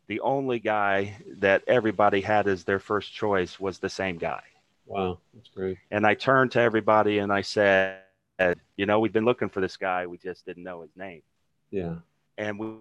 the 0.07 0.19
only 0.21 0.59
guy 0.59 1.17
that 1.37 1.63
everybody 1.67 2.21
had 2.21 2.47
as 2.47 2.63
their 2.63 2.79
first 2.79 3.13
choice 3.13 3.59
was 3.59 3.79
the 3.79 3.89
same 3.89 4.17
guy. 4.17 4.43
Wow, 4.89 5.19
that's 5.33 5.49
great. 5.49 5.77
And 5.91 6.05
I 6.05 6.15
turned 6.15 6.51
to 6.53 6.59
everybody 6.59 7.19
and 7.19 7.31
I 7.31 7.41
said, 7.41 8.01
you 8.75 8.85
know, 8.85 8.99
we've 8.99 9.13
been 9.13 9.25
looking 9.25 9.49
for 9.49 9.61
this 9.61 9.77
guy. 9.77 10.07
We 10.07 10.17
just 10.17 10.45
didn't 10.45 10.63
know 10.63 10.81
his 10.81 10.95
name. 10.95 11.21
Yeah. 11.69 11.95
And 12.37 12.57
we 12.57 12.73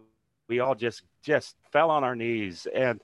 we 0.48 0.60
all 0.60 0.74
just 0.74 1.02
just 1.22 1.56
fell 1.70 1.90
on 1.90 2.04
our 2.04 2.16
knees 2.16 2.66
and 2.74 3.00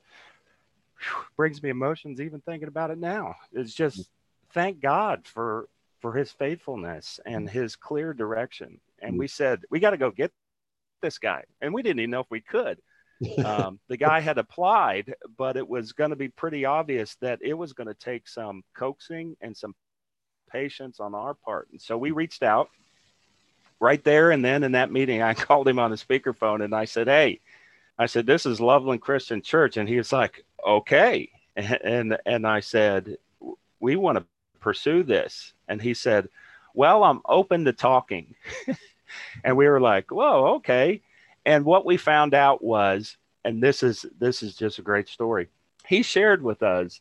brings 1.36 1.62
me 1.62 1.70
emotions 1.70 2.20
even 2.20 2.40
thinking 2.40 2.68
about 2.68 2.90
it 2.90 2.98
now. 2.98 3.34
It's 3.52 3.74
just 3.74 4.08
thank 4.52 4.80
God 4.80 5.26
for 5.26 5.68
for 6.00 6.12
his 6.12 6.30
faithfulness 6.30 7.20
and 7.26 7.48
his 7.48 7.76
clear 7.76 8.12
direction. 8.12 8.80
And 9.00 9.14
mm. 9.14 9.18
we 9.18 9.28
said, 9.28 9.62
we 9.70 9.80
got 9.80 9.90
to 9.90 9.96
go 9.96 10.10
get 10.10 10.32
this 11.02 11.18
guy. 11.18 11.44
And 11.60 11.72
we 11.72 11.82
didn't 11.82 12.00
even 12.00 12.10
know 12.10 12.20
if 12.20 12.30
we 12.30 12.40
could. 12.40 12.78
Um, 13.44 13.78
the 13.88 13.96
guy 13.96 14.20
had 14.20 14.38
applied, 14.38 15.14
but 15.36 15.56
it 15.56 15.68
was 15.68 15.92
going 15.92 16.10
to 16.10 16.16
be 16.16 16.28
pretty 16.28 16.64
obvious 16.64 17.16
that 17.16 17.40
it 17.42 17.54
was 17.54 17.72
going 17.72 17.88
to 17.88 17.94
take 17.94 18.28
some 18.28 18.62
coaxing 18.76 19.36
and 19.40 19.56
some 19.56 19.74
patience 20.50 21.00
on 21.00 21.14
our 21.14 21.34
part. 21.34 21.68
And 21.72 21.80
so 21.80 21.98
we 21.98 22.10
reached 22.10 22.42
out 22.42 22.68
right 23.80 24.02
there 24.04 24.30
and 24.30 24.44
then 24.44 24.62
in 24.62 24.72
that 24.72 24.92
meeting. 24.92 25.22
I 25.22 25.34
called 25.34 25.68
him 25.68 25.78
on 25.78 25.90
the 25.90 25.96
speakerphone 25.96 26.64
and 26.64 26.74
I 26.74 26.84
said, 26.84 27.08
Hey, 27.08 27.40
I 27.98 28.06
said, 28.06 28.26
This 28.26 28.46
is 28.46 28.60
Loveland 28.60 29.02
Christian 29.02 29.42
Church. 29.42 29.76
And 29.76 29.88
he 29.88 29.96
was 29.96 30.12
like, 30.12 30.44
okay. 30.66 31.30
And, 31.56 32.18
and 32.26 32.48
I 32.48 32.58
said, 32.58 33.16
we 33.78 33.94
want 33.94 34.18
to 34.18 34.24
pursue 34.58 35.04
this. 35.04 35.52
And 35.68 35.80
he 35.80 35.94
said, 35.94 36.28
well, 36.74 37.04
I'm 37.04 37.20
open 37.26 37.64
to 37.66 37.72
talking. 37.72 38.34
and 39.44 39.56
we 39.56 39.68
were 39.68 39.80
like, 39.80 40.10
whoa, 40.10 40.54
okay. 40.56 41.02
And 41.46 41.64
what 41.64 41.84
we 41.84 41.96
found 41.96 42.34
out 42.34 42.62
was, 42.62 43.16
and 43.44 43.62
this 43.62 43.82
is, 43.82 44.06
this 44.18 44.42
is 44.42 44.56
just 44.56 44.78
a 44.78 44.82
great 44.82 45.08
story. 45.08 45.48
He 45.86 46.02
shared 46.02 46.42
with 46.42 46.62
us 46.62 47.00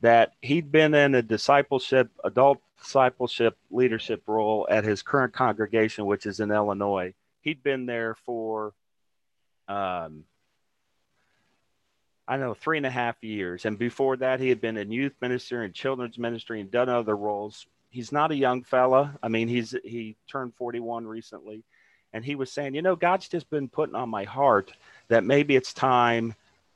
that 0.00 0.32
he'd 0.42 0.72
been 0.72 0.94
in 0.94 1.14
a 1.14 1.22
discipleship, 1.22 2.10
adult 2.24 2.60
discipleship 2.78 3.56
leadership 3.70 4.22
role 4.26 4.66
at 4.70 4.84
his 4.84 5.02
current 5.02 5.32
congregation, 5.32 6.06
which 6.06 6.26
is 6.26 6.40
in 6.40 6.50
Illinois. 6.50 7.14
He'd 7.40 7.62
been 7.62 7.86
there 7.86 8.14
for 8.14 8.74
um, 9.68 10.24
I 12.28 12.36
know 12.36 12.54
three 12.54 12.76
and 12.76 12.86
a 12.86 12.90
half 12.90 13.22
years. 13.22 13.64
And 13.64 13.78
before 13.78 14.16
that, 14.16 14.40
he 14.40 14.48
had 14.48 14.60
been 14.60 14.76
in 14.76 14.90
youth 14.90 15.14
ministry 15.20 15.64
and 15.64 15.74
children's 15.74 16.18
ministry 16.18 16.60
and 16.60 16.70
done 16.70 16.88
other 16.88 17.16
roles. 17.16 17.66
He's 17.90 18.10
not 18.10 18.32
a 18.32 18.36
young 18.36 18.64
fella. 18.64 19.16
I 19.22 19.28
mean, 19.28 19.48
he's 19.48 19.74
he 19.84 20.16
turned 20.28 20.54
41 20.56 21.06
recently, 21.06 21.62
and 22.16 22.24
he 22.24 22.34
was 22.34 22.50
saying, 22.50 22.74
you 22.74 22.80
know, 22.80 22.96
God's 22.96 23.28
just 23.28 23.50
been 23.50 23.68
putting 23.68 23.94
on 23.94 24.08
my 24.08 24.24
heart 24.24 24.72
that 25.08 25.22
maybe 25.22 25.54
it's 25.54 25.74
time 25.74 26.34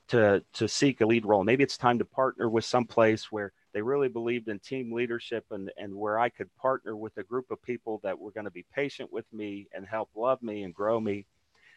to 0.08 0.44
to 0.52 0.68
seek 0.68 1.00
a 1.00 1.06
lead 1.06 1.24
role. 1.24 1.44
Maybe 1.44 1.64
it's 1.64 1.78
time 1.78 1.98
to 1.98 2.04
partner 2.04 2.50
with 2.50 2.66
some 2.66 2.84
place 2.84 3.32
where 3.32 3.50
they 3.72 3.80
really 3.80 4.08
believed 4.08 4.48
in 4.48 4.58
team 4.58 4.92
leadership 4.92 5.46
and 5.50 5.72
and 5.78 5.94
where 5.94 6.18
I 6.18 6.28
could 6.28 6.54
partner 6.56 6.94
with 6.94 7.16
a 7.16 7.22
group 7.22 7.50
of 7.50 7.62
people 7.62 8.00
that 8.02 8.18
were 8.18 8.32
going 8.32 8.44
to 8.44 8.50
be 8.50 8.66
patient 8.74 9.10
with 9.10 9.24
me 9.32 9.66
and 9.72 9.86
help 9.86 10.10
love 10.14 10.42
me 10.42 10.62
and 10.62 10.74
grow 10.74 11.00
me. 11.00 11.24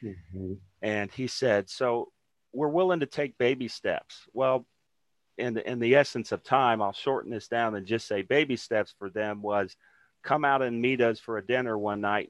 Mm-hmm. 0.03 0.55
And 0.82 1.10
he 1.12 1.27
said, 1.27 1.70
so 1.70 2.12
we're 2.51 2.67
willing 2.67 3.00
to 3.00 3.05
take 3.05 3.38
baby 3.38 3.70
steps. 3.70 4.27
Well, 4.34 4.65
in 5.38 5.53
the, 5.53 5.72
in 5.72 5.79
the 5.79 5.96
essence 5.96 6.34
of 6.34 6.43
time, 6.43 6.82
I'll 6.82 6.91
shorten 6.91 7.32
this 7.32 7.48
down 7.48 7.75
and 7.75 7.88
just 7.88 8.10
say 8.10 8.24
baby 8.24 8.58
steps 8.58 8.93
for 9.00 9.10
them 9.10 9.41
was 9.41 9.77
come 10.22 10.43
out 10.43 10.62
and 10.62 10.82
meet 10.82 11.00
us 11.00 11.17
for 11.17 11.38
a 11.38 11.46
dinner 11.46 11.77
one 11.77 12.01
night 12.01 12.29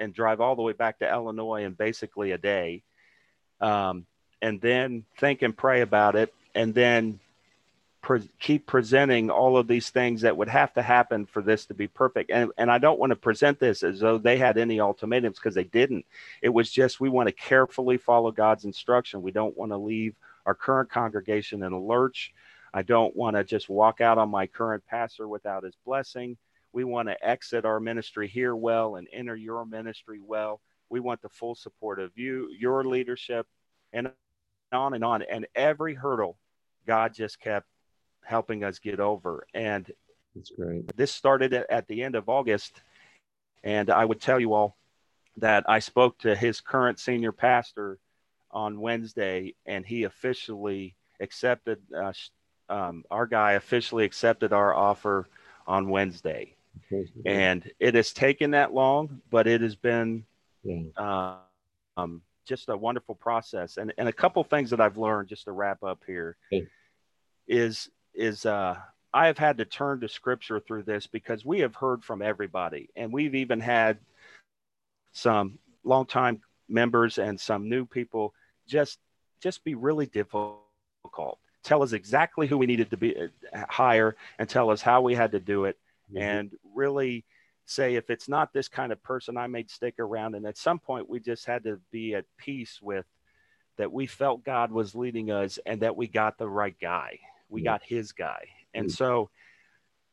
and 0.00 0.14
drive 0.14 0.40
all 0.40 0.56
the 0.56 0.62
way 0.62 0.72
back 0.72 0.98
to 0.98 1.10
Illinois 1.10 1.64
in 1.64 1.74
basically 1.74 2.32
a 2.32 2.38
day. 2.38 2.82
Um, 3.60 4.06
and 4.42 4.60
then 4.60 5.04
think 5.18 5.42
and 5.42 5.56
pray 5.56 5.82
about 5.82 6.16
it. 6.16 6.32
And 6.54 6.74
then 6.74 7.20
pre- 8.02 8.28
keep 8.40 8.66
presenting 8.66 9.30
all 9.30 9.56
of 9.56 9.68
these 9.68 9.90
things 9.90 10.22
that 10.22 10.36
would 10.36 10.48
have 10.48 10.72
to 10.74 10.82
happen 10.82 11.26
for 11.26 11.42
this 11.42 11.66
to 11.66 11.74
be 11.74 11.86
perfect. 11.86 12.30
And, 12.30 12.50
and 12.56 12.70
I 12.70 12.78
don't 12.78 12.98
want 12.98 13.10
to 13.10 13.16
present 13.16 13.58
this 13.58 13.82
as 13.82 14.00
though 14.00 14.18
they 14.18 14.38
had 14.38 14.58
any 14.58 14.80
ultimatums 14.80 15.38
because 15.38 15.54
they 15.54 15.64
didn't. 15.64 16.06
It 16.42 16.48
was 16.48 16.70
just 16.70 17.00
we 17.00 17.08
want 17.08 17.28
to 17.28 17.34
carefully 17.34 17.98
follow 17.98 18.30
God's 18.32 18.64
instruction. 18.64 19.22
We 19.22 19.32
don't 19.32 19.56
want 19.56 19.72
to 19.72 19.76
leave 19.78 20.14
our 20.46 20.54
current 20.54 20.90
congregation 20.90 21.62
in 21.62 21.72
a 21.72 21.80
lurch. 21.80 22.32
I 22.72 22.82
don't 22.82 23.14
want 23.14 23.36
to 23.36 23.44
just 23.44 23.68
walk 23.68 24.00
out 24.00 24.18
on 24.18 24.30
my 24.30 24.46
current 24.46 24.84
pastor 24.86 25.28
without 25.28 25.64
his 25.64 25.74
blessing. 25.84 26.36
We 26.72 26.84
want 26.84 27.08
to 27.08 27.26
exit 27.26 27.64
our 27.64 27.80
ministry 27.80 28.28
here 28.28 28.54
well 28.54 28.96
and 28.96 29.08
enter 29.12 29.36
your 29.36 29.64
ministry 29.66 30.20
well. 30.24 30.60
We 30.88 31.00
want 31.00 31.22
the 31.22 31.28
full 31.28 31.54
support 31.54 32.00
of 32.00 32.16
you, 32.16 32.48
your 32.58 32.84
leadership, 32.84 33.46
and 33.92 34.10
on 34.72 34.94
and 34.94 35.04
on. 35.04 35.22
And 35.22 35.46
every 35.54 35.94
hurdle, 35.94 36.36
God 36.86 37.14
just 37.14 37.40
kept 37.40 37.66
helping 38.22 38.64
us 38.64 38.78
get 38.78 39.00
over. 39.00 39.46
And 39.54 39.90
that's 40.34 40.50
great. 40.50 40.96
This 40.96 41.12
started 41.12 41.52
at 41.54 41.88
the 41.88 42.02
end 42.02 42.14
of 42.14 42.28
August. 42.28 42.82
And 43.62 43.90
I 43.90 44.04
would 44.04 44.20
tell 44.20 44.40
you 44.40 44.54
all 44.54 44.76
that 45.36 45.64
I 45.68 45.80
spoke 45.80 46.18
to 46.18 46.34
his 46.34 46.60
current 46.60 46.98
senior 46.98 47.32
pastor 47.32 47.98
on 48.50 48.80
Wednesday, 48.80 49.54
and 49.66 49.86
he 49.86 50.04
officially 50.04 50.96
accepted, 51.20 51.78
uh, 51.96 52.12
um, 52.68 53.04
our 53.10 53.26
guy 53.26 53.52
officially 53.52 54.04
accepted 54.04 54.52
our 54.52 54.74
offer 54.74 55.28
on 55.66 55.88
Wednesday. 55.88 56.56
And 57.26 57.70
it 57.78 57.94
has 57.94 58.12
taken 58.12 58.52
that 58.52 58.72
long, 58.72 59.20
but 59.30 59.46
it 59.46 59.60
has 59.60 59.76
been 59.76 60.24
yeah. 60.62 60.82
uh, 60.96 61.36
um, 61.96 62.22
just 62.46 62.68
a 62.68 62.76
wonderful 62.76 63.14
process. 63.14 63.76
And, 63.76 63.92
and 63.98 64.08
a 64.08 64.12
couple 64.12 64.42
things 64.44 64.70
that 64.70 64.80
I've 64.80 64.98
learned, 64.98 65.28
just 65.28 65.44
to 65.44 65.52
wrap 65.52 65.82
up 65.82 66.02
here, 66.06 66.36
okay. 66.52 66.66
is 67.46 67.90
is 68.14 68.44
uh, 68.44 68.76
I 69.12 69.26
have 69.26 69.38
had 69.38 69.58
to 69.58 69.64
turn 69.64 70.00
to 70.00 70.08
scripture 70.08 70.60
through 70.60 70.82
this 70.82 71.06
because 71.06 71.44
we 71.44 71.60
have 71.60 71.74
heard 71.74 72.04
from 72.04 72.22
everybody, 72.22 72.90
and 72.96 73.12
we've 73.12 73.34
even 73.34 73.60
had 73.60 73.98
some 75.12 75.58
longtime 75.84 76.40
members 76.68 77.18
and 77.18 77.38
some 77.40 77.68
new 77.68 77.84
people 77.84 78.32
just 78.66 78.98
just 79.42 79.64
be 79.64 79.74
really 79.74 80.06
difficult. 80.06 81.38
Tell 81.62 81.82
us 81.82 81.92
exactly 81.92 82.46
who 82.46 82.56
we 82.56 82.66
needed 82.66 82.90
to 82.90 82.96
be 82.96 83.16
uh, 83.16 83.64
hire, 83.68 84.16
and 84.38 84.48
tell 84.48 84.70
us 84.70 84.80
how 84.80 85.02
we 85.02 85.14
had 85.14 85.32
to 85.32 85.40
do 85.40 85.64
it, 85.64 85.78
mm-hmm. 86.10 86.18
and 86.18 86.52
really 86.74 87.24
say 87.66 87.94
if 87.94 88.10
it's 88.10 88.28
not 88.28 88.52
this 88.52 88.68
kind 88.68 88.92
of 88.92 89.02
person, 89.02 89.36
I 89.36 89.46
may 89.46 89.64
stick 89.66 89.94
around. 89.98 90.34
And 90.34 90.46
at 90.46 90.58
some 90.58 90.78
point, 90.78 91.08
we 91.08 91.20
just 91.20 91.46
had 91.46 91.64
to 91.64 91.80
be 91.90 92.14
at 92.14 92.24
peace 92.36 92.78
with 92.82 93.06
that. 93.78 93.92
We 93.92 94.06
felt 94.06 94.44
God 94.44 94.72
was 94.72 94.94
leading 94.94 95.30
us, 95.30 95.58
and 95.64 95.82
that 95.82 95.96
we 95.96 96.06
got 96.08 96.38
the 96.38 96.48
right 96.48 96.76
guy 96.80 97.18
we 97.50 97.62
got 97.62 97.82
his 97.82 98.12
guy. 98.12 98.46
And 98.72 98.86
mm. 98.86 98.92
so 98.92 99.30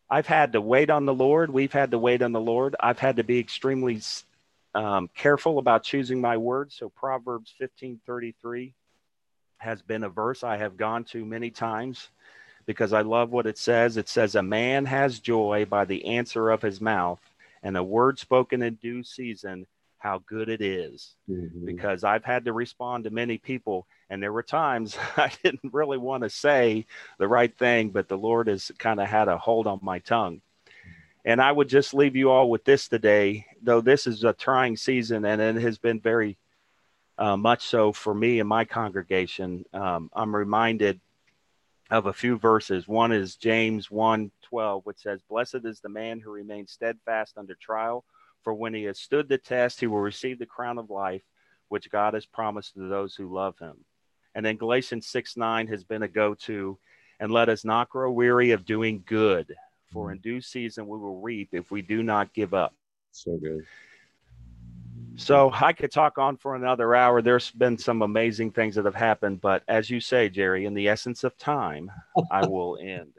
I've 0.09 0.27
had 0.27 0.53
to 0.53 0.61
wait 0.61 0.89
on 0.89 1.05
the 1.05 1.13
Lord. 1.13 1.51
We've 1.51 1.71
had 1.71 1.91
to 1.91 1.99
wait 1.99 2.21
on 2.21 2.31
the 2.31 2.41
Lord. 2.41 2.75
I've 2.79 2.99
had 2.99 3.17
to 3.17 3.23
be 3.23 3.39
extremely 3.39 4.01
um, 4.73 5.09
careful 5.15 5.59
about 5.59 5.83
choosing 5.83 6.19
my 6.19 6.37
words. 6.37 6.75
So 6.75 6.89
Proverbs 6.89 7.53
15:33 7.61 8.73
has 9.59 9.81
been 9.81 10.03
a 10.03 10.09
verse 10.09 10.43
I 10.43 10.57
have 10.57 10.77
gone 10.77 11.03
to 11.05 11.25
many 11.25 11.49
times 11.49 12.09
because 12.67 12.93
I 12.93 13.01
love 13.01 13.31
what 13.31 13.47
it 13.47 13.57
says. 13.57 13.97
It 13.97 14.09
says, 14.09 14.35
A 14.35 14.43
man 14.43 14.85
has 14.85 15.19
joy 15.19 15.65
by 15.67 15.85
the 15.85 16.05
answer 16.05 16.51
of 16.51 16.61
his 16.61 16.79
mouth, 16.79 17.21
and 17.63 17.75
a 17.75 17.83
word 17.83 18.19
spoken 18.19 18.61
in 18.61 18.75
due 18.75 19.03
season, 19.03 19.65
how 19.97 20.21
good 20.27 20.49
it 20.49 20.61
is. 20.61 21.15
Mhm. 21.27 21.65
Because 21.65 22.03
I've 22.03 22.25
had 22.25 22.45
to 22.45 22.53
respond 22.53 23.05
to 23.05 23.09
many 23.09 23.39
people, 23.39 23.87
and 24.09 24.21
there 24.21 24.33
were 24.33 24.43
times 24.43 24.95
I 25.17 25.31
didn't 25.41 25.73
really 25.73 25.97
want 25.97 26.23
to 26.23 26.29
say 26.29 26.85
the 27.17 27.27
right 27.27 27.57
thing, 27.57 27.89
but 27.89 28.07
the 28.07 28.17
Lord 28.17 28.47
has 28.47 28.71
kind 28.77 28.99
of 28.99 29.07
had 29.07 29.29
a 29.29 29.37
hold 29.37 29.65
on 29.65 29.79
my 29.81 29.99
tongue. 29.99 30.41
And 31.25 31.41
I 31.41 31.51
would 31.51 31.67
just 31.67 31.93
leave 31.93 32.15
you 32.15 32.29
all 32.29 32.49
with 32.49 32.63
this 32.63 32.87
today, 32.87 33.45
though 33.61 33.81
this 33.81 34.07
is 34.07 34.23
a 34.23 34.31
trying 34.31 34.77
season 34.77 35.25
and 35.25 35.41
it 35.41 35.55
has 35.61 35.77
been 35.77 35.99
very 35.99 36.37
uh, 37.17 37.35
much 37.35 37.65
so 37.65 37.91
for 37.91 38.13
me 38.13 38.39
and 38.39 38.47
my 38.47 38.63
congregation. 38.63 39.65
Um, 39.73 40.09
I'm 40.13 40.33
reminded 40.33 41.01
of 41.89 42.05
a 42.05 42.13
few 42.13 42.37
verses. 42.37 42.87
One 42.87 43.11
is 43.11 43.35
James 43.35 43.89
1 43.89 44.31
12, 44.43 44.85
which 44.85 44.99
says, 44.99 45.21
Blessed 45.29 45.65
is 45.65 45.79
the 45.79 45.89
man 45.89 46.19
who 46.19 46.31
remains 46.31 46.71
steadfast 46.71 47.37
under 47.37 47.55
trial, 47.55 48.05
for 48.43 48.53
when 48.53 48.73
he 48.73 48.83
has 48.83 48.99
stood 48.99 49.29
the 49.29 49.37
test, 49.37 49.79
he 49.79 49.87
will 49.87 49.99
receive 49.99 50.39
the 50.39 50.45
crown 50.45 50.77
of 50.77 50.89
life, 50.89 51.23
which 51.69 51.91
God 51.91 52.13
has 52.13 52.25
promised 52.25 52.73
to 52.73 52.87
those 52.87 53.15
who 53.15 53.33
love 53.33 53.57
him. 53.59 53.75
And 54.35 54.45
then 54.45 54.57
Galatians 54.57 55.07
6 55.07 55.37
9 55.37 55.67
has 55.67 55.83
been 55.83 56.03
a 56.03 56.07
go 56.07 56.35
to, 56.45 56.77
and 57.19 57.31
let 57.31 57.49
us 57.49 57.65
not 57.65 57.89
grow 57.89 58.11
weary 58.11 58.51
of 58.51 58.65
doing 58.65 59.03
good, 59.05 59.53
for 59.91 60.05
mm-hmm. 60.05 60.15
in 60.15 60.19
due 60.19 60.41
season 60.41 60.87
we 60.87 60.97
will 60.97 61.21
reap 61.21 61.49
if 61.53 61.71
we 61.71 61.81
do 61.81 62.03
not 62.03 62.33
give 62.33 62.53
up. 62.53 62.73
So 63.11 63.37
good. 63.37 63.65
So 65.15 65.51
I 65.51 65.73
could 65.73 65.91
talk 65.91 66.19
on 66.19 66.37
for 66.37 66.55
another 66.55 66.93
hour. 66.93 67.21
There's 67.21 67.49
been 67.51 67.77
some 67.77 68.03
amazing 68.03 68.51
things 68.51 68.75
that 68.75 68.85
have 68.85 68.95
happened, 68.95 69.41
but 69.41 69.63
as 69.67 69.89
you 69.89 69.99
say, 69.99 70.29
Jerry, 70.29 70.65
in 70.65 70.75
the 70.75 70.87
essence 70.87 71.23
of 71.23 71.35
time, 71.37 71.91
I 72.31 72.43
will 72.47 72.77
end. 72.79 73.13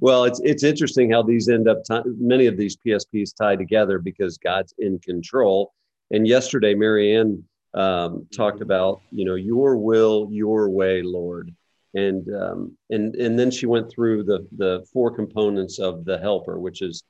Well, 0.00 0.24
it's 0.24 0.40
it's 0.42 0.64
interesting 0.64 1.10
how 1.12 1.22
these 1.22 1.48
end 1.48 1.68
up. 1.68 1.84
T- 1.84 2.00
many 2.18 2.46
of 2.46 2.56
these 2.56 2.76
PSPs 2.76 3.34
tie 3.34 3.56
together 3.56 3.98
because 3.98 4.38
God's 4.38 4.74
in 4.78 4.98
control. 4.98 5.72
And 6.10 6.26
yesterday, 6.26 6.74
Marianne 6.74 7.44
um, 7.74 8.26
talked 8.34 8.58
Mhm. 8.58 8.62
about 8.62 9.00
you 9.12 9.24
know 9.24 9.36
your 9.36 9.76
will, 9.76 10.28
your 10.30 10.70
way, 10.70 11.02
Lord, 11.02 11.54
and 11.94 12.26
um, 12.34 12.76
and 12.90 13.14
and 13.16 13.38
then 13.38 13.50
she 13.50 13.66
went 13.66 13.90
through 13.90 14.24
the 14.24 14.46
the 14.56 14.84
four 14.92 15.10
components 15.10 15.78
of 15.78 16.04
the 16.04 16.18
helper, 16.18 16.58
which 16.58 16.82
is 16.82 17.04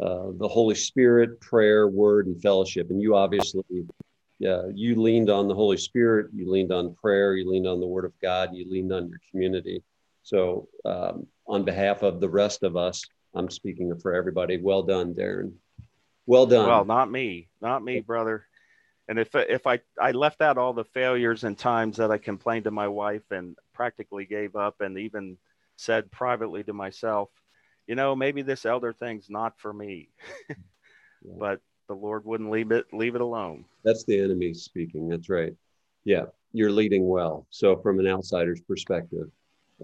uh, 0.00 0.32
the 0.36 0.48
Holy 0.48 0.74
Spirit, 0.74 1.40
prayer, 1.40 1.88
word, 1.88 2.26
and 2.26 2.40
fellowship. 2.40 2.90
And 2.90 3.00
you 3.00 3.14
obviously, 3.14 3.62
yeah, 4.38 4.62
you 4.74 5.00
leaned 5.00 5.30
on 5.30 5.48
the 5.48 5.54
Holy 5.54 5.76
Spirit, 5.76 6.30
you 6.34 6.50
leaned 6.50 6.72
on 6.72 6.94
prayer, 6.94 7.36
you 7.36 7.48
leaned 7.48 7.66
on 7.66 7.80
the 7.80 7.86
Word 7.86 8.04
of 8.04 8.12
God, 8.20 8.50
you 8.52 8.68
leaned 8.68 8.92
on 8.92 9.08
your 9.08 9.20
community. 9.30 9.82
So, 10.22 10.68
um, 10.84 11.26
on 11.46 11.64
behalf 11.64 12.02
of 12.02 12.20
the 12.20 12.28
rest 12.28 12.62
of 12.62 12.76
us, 12.76 13.04
I'm 13.34 13.50
speaking 13.50 13.94
for 14.00 14.14
everybody. 14.14 14.56
Well 14.56 14.82
done, 14.82 15.14
Darren. 15.14 15.52
Well 16.26 16.46
done. 16.46 16.66
Well, 16.66 16.84
not 16.84 17.10
me, 17.10 17.48
not 17.60 17.84
me, 17.84 18.00
brother. 18.00 18.46
And 19.08 19.18
if 19.18 19.34
if 19.34 19.66
I 19.66 19.80
I 20.00 20.12
left 20.12 20.40
out 20.40 20.56
all 20.56 20.72
the 20.72 20.84
failures 20.84 21.44
and 21.44 21.58
times 21.58 21.98
that 21.98 22.10
I 22.10 22.18
complained 22.18 22.64
to 22.64 22.70
my 22.70 22.88
wife 22.88 23.30
and 23.30 23.56
practically 23.74 24.24
gave 24.24 24.56
up 24.56 24.80
and 24.80 24.98
even 24.98 25.36
said 25.76 26.10
privately 26.10 26.64
to 26.64 26.72
myself, 26.72 27.28
you 27.86 27.94
know, 27.94 28.14
maybe 28.14 28.42
this 28.42 28.64
elder 28.64 28.92
thing's 28.92 29.28
not 29.28 29.58
for 29.58 29.72
me. 29.72 30.08
but 31.38 31.60
the 31.88 31.94
Lord 31.94 32.24
wouldn't 32.24 32.50
leave 32.50 32.70
it 32.70 32.86
leave 32.92 33.14
it 33.14 33.20
alone. 33.20 33.64
That's 33.84 34.04
the 34.04 34.20
enemy 34.20 34.54
speaking. 34.54 35.08
That's 35.08 35.28
right. 35.28 35.52
Yeah, 36.04 36.24
you're 36.52 36.72
leading 36.72 37.06
well. 37.06 37.46
So, 37.50 37.76
from 37.76 37.98
an 37.98 38.06
outsider's 38.06 38.60
perspective, 38.60 39.30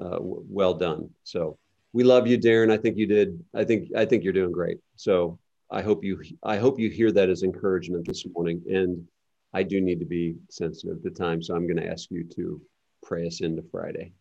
uh, 0.00 0.10
w- 0.10 0.44
well 0.48 0.74
done. 0.74 1.10
So, 1.24 1.58
we 1.92 2.04
love 2.04 2.26
you, 2.26 2.38
Darren. 2.38 2.72
I 2.72 2.76
think 2.76 2.96
you 2.96 3.06
did. 3.06 3.42
I 3.54 3.64
think 3.64 3.88
I 3.96 4.04
think 4.04 4.24
you're 4.24 4.32
doing 4.32 4.52
great. 4.52 4.78
So, 4.96 5.38
I 5.70 5.82
hope 5.82 6.04
you 6.04 6.22
I 6.42 6.56
hope 6.56 6.78
you 6.78 6.90
hear 6.90 7.12
that 7.12 7.28
as 7.28 7.42
encouragement 7.42 8.06
this 8.06 8.24
morning. 8.34 8.62
And 8.68 9.06
I 9.52 9.62
do 9.62 9.80
need 9.80 9.98
to 10.00 10.06
be 10.06 10.36
sensitive 10.50 11.02
to 11.02 11.10
time, 11.10 11.42
so 11.42 11.54
I'm 11.54 11.66
going 11.66 11.76
to 11.76 11.90
ask 11.90 12.10
you 12.10 12.24
to 12.36 12.60
pray 13.02 13.26
us 13.26 13.40
into 13.40 13.62
Friday. 13.70 14.12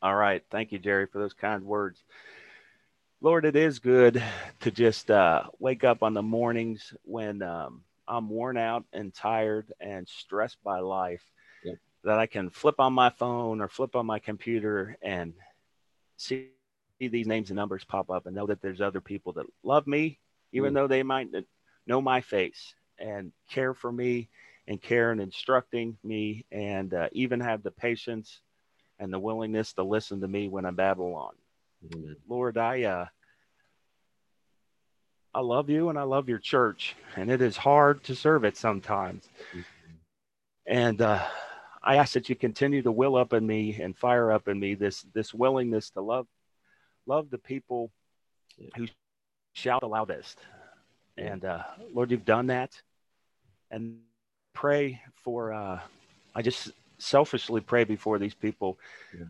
All 0.00 0.14
right. 0.14 0.42
Thank 0.50 0.70
you, 0.72 0.78
Jerry, 0.78 1.06
for 1.06 1.18
those 1.18 1.34
kind 1.34 1.64
words. 1.64 2.04
Lord, 3.20 3.44
it 3.44 3.56
is 3.56 3.78
good 3.80 4.22
to 4.60 4.70
just 4.70 5.10
uh, 5.10 5.44
wake 5.58 5.84
up 5.84 6.02
on 6.02 6.14
the 6.14 6.22
mornings 6.22 6.94
when 7.02 7.42
um, 7.42 7.82
I'm 8.06 8.28
worn 8.28 8.56
out 8.56 8.84
and 8.92 9.12
tired 9.12 9.72
and 9.80 10.06
stressed 10.08 10.62
by 10.62 10.78
life, 10.80 11.22
Yeah. 11.64 11.74
that 12.04 12.18
I 12.18 12.26
can 12.26 12.50
flip 12.50 12.78
on 12.78 12.92
my 12.92 13.10
phone 13.10 13.60
or 13.60 13.68
flip 13.68 13.96
on 13.96 14.06
my 14.06 14.20
computer 14.20 14.96
and 15.02 15.34
see 16.16 16.46
these 16.46 16.66
names 16.66 16.90
and 16.90 17.56
numbers 17.56 17.84
pop 17.84 18.10
up 18.10 18.26
and 18.26 18.36
know 18.36 18.46
that 18.46 18.60
there's 18.62 18.80
other 18.80 19.00
people 19.00 19.32
that 19.34 19.46
love 19.62 19.86
me, 19.86 20.20
even 20.52 20.72
Mm. 20.72 20.74
though 20.74 20.86
they 20.86 21.02
might 21.02 21.30
not 21.32 21.44
know 21.86 22.00
my 22.00 22.20
face 22.20 22.74
and 22.98 23.32
care 23.48 23.74
for 23.74 23.90
me 23.90 24.28
and 24.68 24.80
care 24.80 25.10
and 25.10 25.20
instructing 25.20 25.96
me 26.04 26.44
and 26.52 26.94
uh, 26.94 27.08
even 27.12 27.40
have 27.40 27.62
the 27.62 27.70
patience 27.70 28.42
and 29.00 29.12
the 29.12 29.18
willingness 29.18 29.72
to 29.72 29.82
listen 29.82 30.20
to 30.20 30.28
me 30.28 30.48
when 30.48 30.64
I 30.64 30.70
babble 30.70 31.14
on. 31.14 31.34
Amen. 31.84 32.16
Lord, 32.28 32.58
I 32.58 32.82
uh, 32.82 33.06
I 35.34 35.40
love 35.40 35.70
you 35.70 35.88
and 35.88 35.98
I 35.98 36.02
love 36.02 36.28
your 36.28 36.38
church, 36.38 36.96
and 37.16 37.30
it 37.30 37.40
is 37.40 37.56
hard 37.56 38.02
to 38.04 38.14
serve 38.14 38.44
it 38.44 38.56
sometimes. 38.56 39.28
And 40.66 41.00
uh, 41.00 41.24
I 41.82 41.96
ask 41.96 42.12
that 42.14 42.28
you 42.28 42.34
continue 42.34 42.82
to 42.82 42.92
will 42.92 43.16
up 43.16 43.32
in 43.32 43.46
me 43.46 43.80
and 43.80 43.96
fire 43.96 44.32
up 44.32 44.48
in 44.48 44.58
me 44.58 44.74
this 44.74 45.02
this 45.14 45.32
willingness 45.32 45.90
to 45.90 46.00
love 46.00 46.26
love 47.06 47.30
the 47.30 47.38
people 47.38 47.90
Yeah. 48.58 48.68
who 48.76 48.86
shout 49.54 49.80
the 49.80 49.88
loudest. 49.88 50.38
And 51.16 51.44
uh, 51.44 51.62
Lord, 51.94 52.10
you've 52.10 52.24
done 52.24 52.48
that. 52.48 52.80
And 53.70 53.98
pray 54.54 55.00
for 55.14 55.52
uh, 55.52 55.80
I 56.34 56.42
just 56.42 56.72
selfishly 56.98 57.60
pray 57.60 57.84
before 57.84 58.18
these 58.18 58.34
people 58.34 58.78
Yeah. 59.16 59.26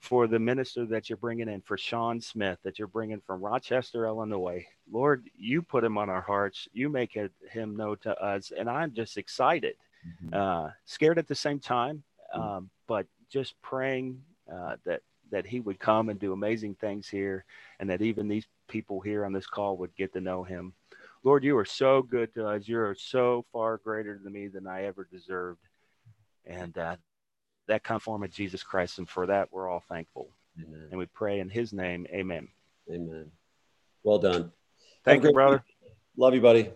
For 0.00 0.26
the 0.26 0.38
minister 0.38 0.86
that 0.86 1.08
you're 1.08 1.16
bringing 1.16 1.48
in, 1.48 1.60
for 1.60 1.76
Sean 1.76 2.20
Smith 2.20 2.58
that 2.62 2.78
you're 2.78 2.88
bringing 2.88 3.20
from 3.20 3.40
Rochester, 3.42 4.06
Illinois. 4.06 4.64
Lord, 4.90 5.28
you 5.36 5.60
put 5.60 5.84
him 5.84 5.98
on 5.98 6.08
our 6.08 6.20
hearts. 6.20 6.68
You 6.72 6.88
make 6.88 7.16
it, 7.16 7.32
him 7.50 7.76
know 7.76 7.94
to 7.96 8.16
us. 8.22 8.52
And 8.56 8.70
I'm 8.70 8.92
just 8.94 9.16
excited, 9.18 9.76
Mhm. 10.06 10.34
uh, 10.34 10.70
scared 10.84 11.18
at 11.18 11.26
the 11.26 11.34
same 11.34 11.58
time, 11.58 12.04
Mm. 12.34 12.40
um, 12.40 12.70
but 12.86 13.06
just 13.28 13.60
praying 13.62 14.24
uh, 14.50 14.76
that 14.84 15.02
that 15.30 15.46
he 15.46 15.60
would 15.60 15.78
come 15.78 16.08
and 16.08 16.18
do 16.18 16.32
amazing 16.32 16.74
things 16.76 17.06
here 17.06 17.44
and 17.80 17.90
that 17.90 18.00
even 18.00 18.28
these 18.28 18.46
people 18.66 18.98
here 18.98 19.26
on 19.26 19.32
this 19.32 19.46
call 19.46 19.76
would 19.76 19.94
get 19.94 20.10
to 20.10 20.22
know 20.22 20.42
him. 20.42 20.72
Lord, 21.22 21.44
you 21.44 21.56
are 21.58 21.66
so 21.66 22.00
good 22.00 22.32
to 22.32 22.46
us. 22.46 22.66
You 22.66 22.80
are 22.80 22.94
so 22.94 23.44
far 23.52 23.76
greater 23.76 24.16
to 24.16 24.30
me 24.30 24.48
than 24.48 24.66
I 24.66 24.84
ever 24.84 25.04
deserved. 25.04 25.60
And 26.46 26.78
uh, 26.78 26.96
that 27.68 27.84
come 27.84 28.00
form 28.00 28.22
of 28.24 28.30
Jesus 28.30 28.62
Christ. 28.62 28.98
And 28.98 29.08
for 29.08 29.26
that, 29.26 29.48
we're 29.52 29.68
all 29.68 29.84
thankful. 29.88 30.28
Amen. 30.60 30.88
And 30.90 30.98
we 30.98 31.06
pray 31.06 31.40
in 31.40 31.48
his 31.48 31.72
name. 31.72 32.06
Amen. 32.10 32.48
Amen. 32.90 33.30
Well 34.02 34.18
done. 34.18 34.52
Thank 35.04 35.22
you, 35.22 35.32
brother. 35.32 35.62
Love 36.16 36.34
you, 36.34 36.40
buddy. 36.40 36.70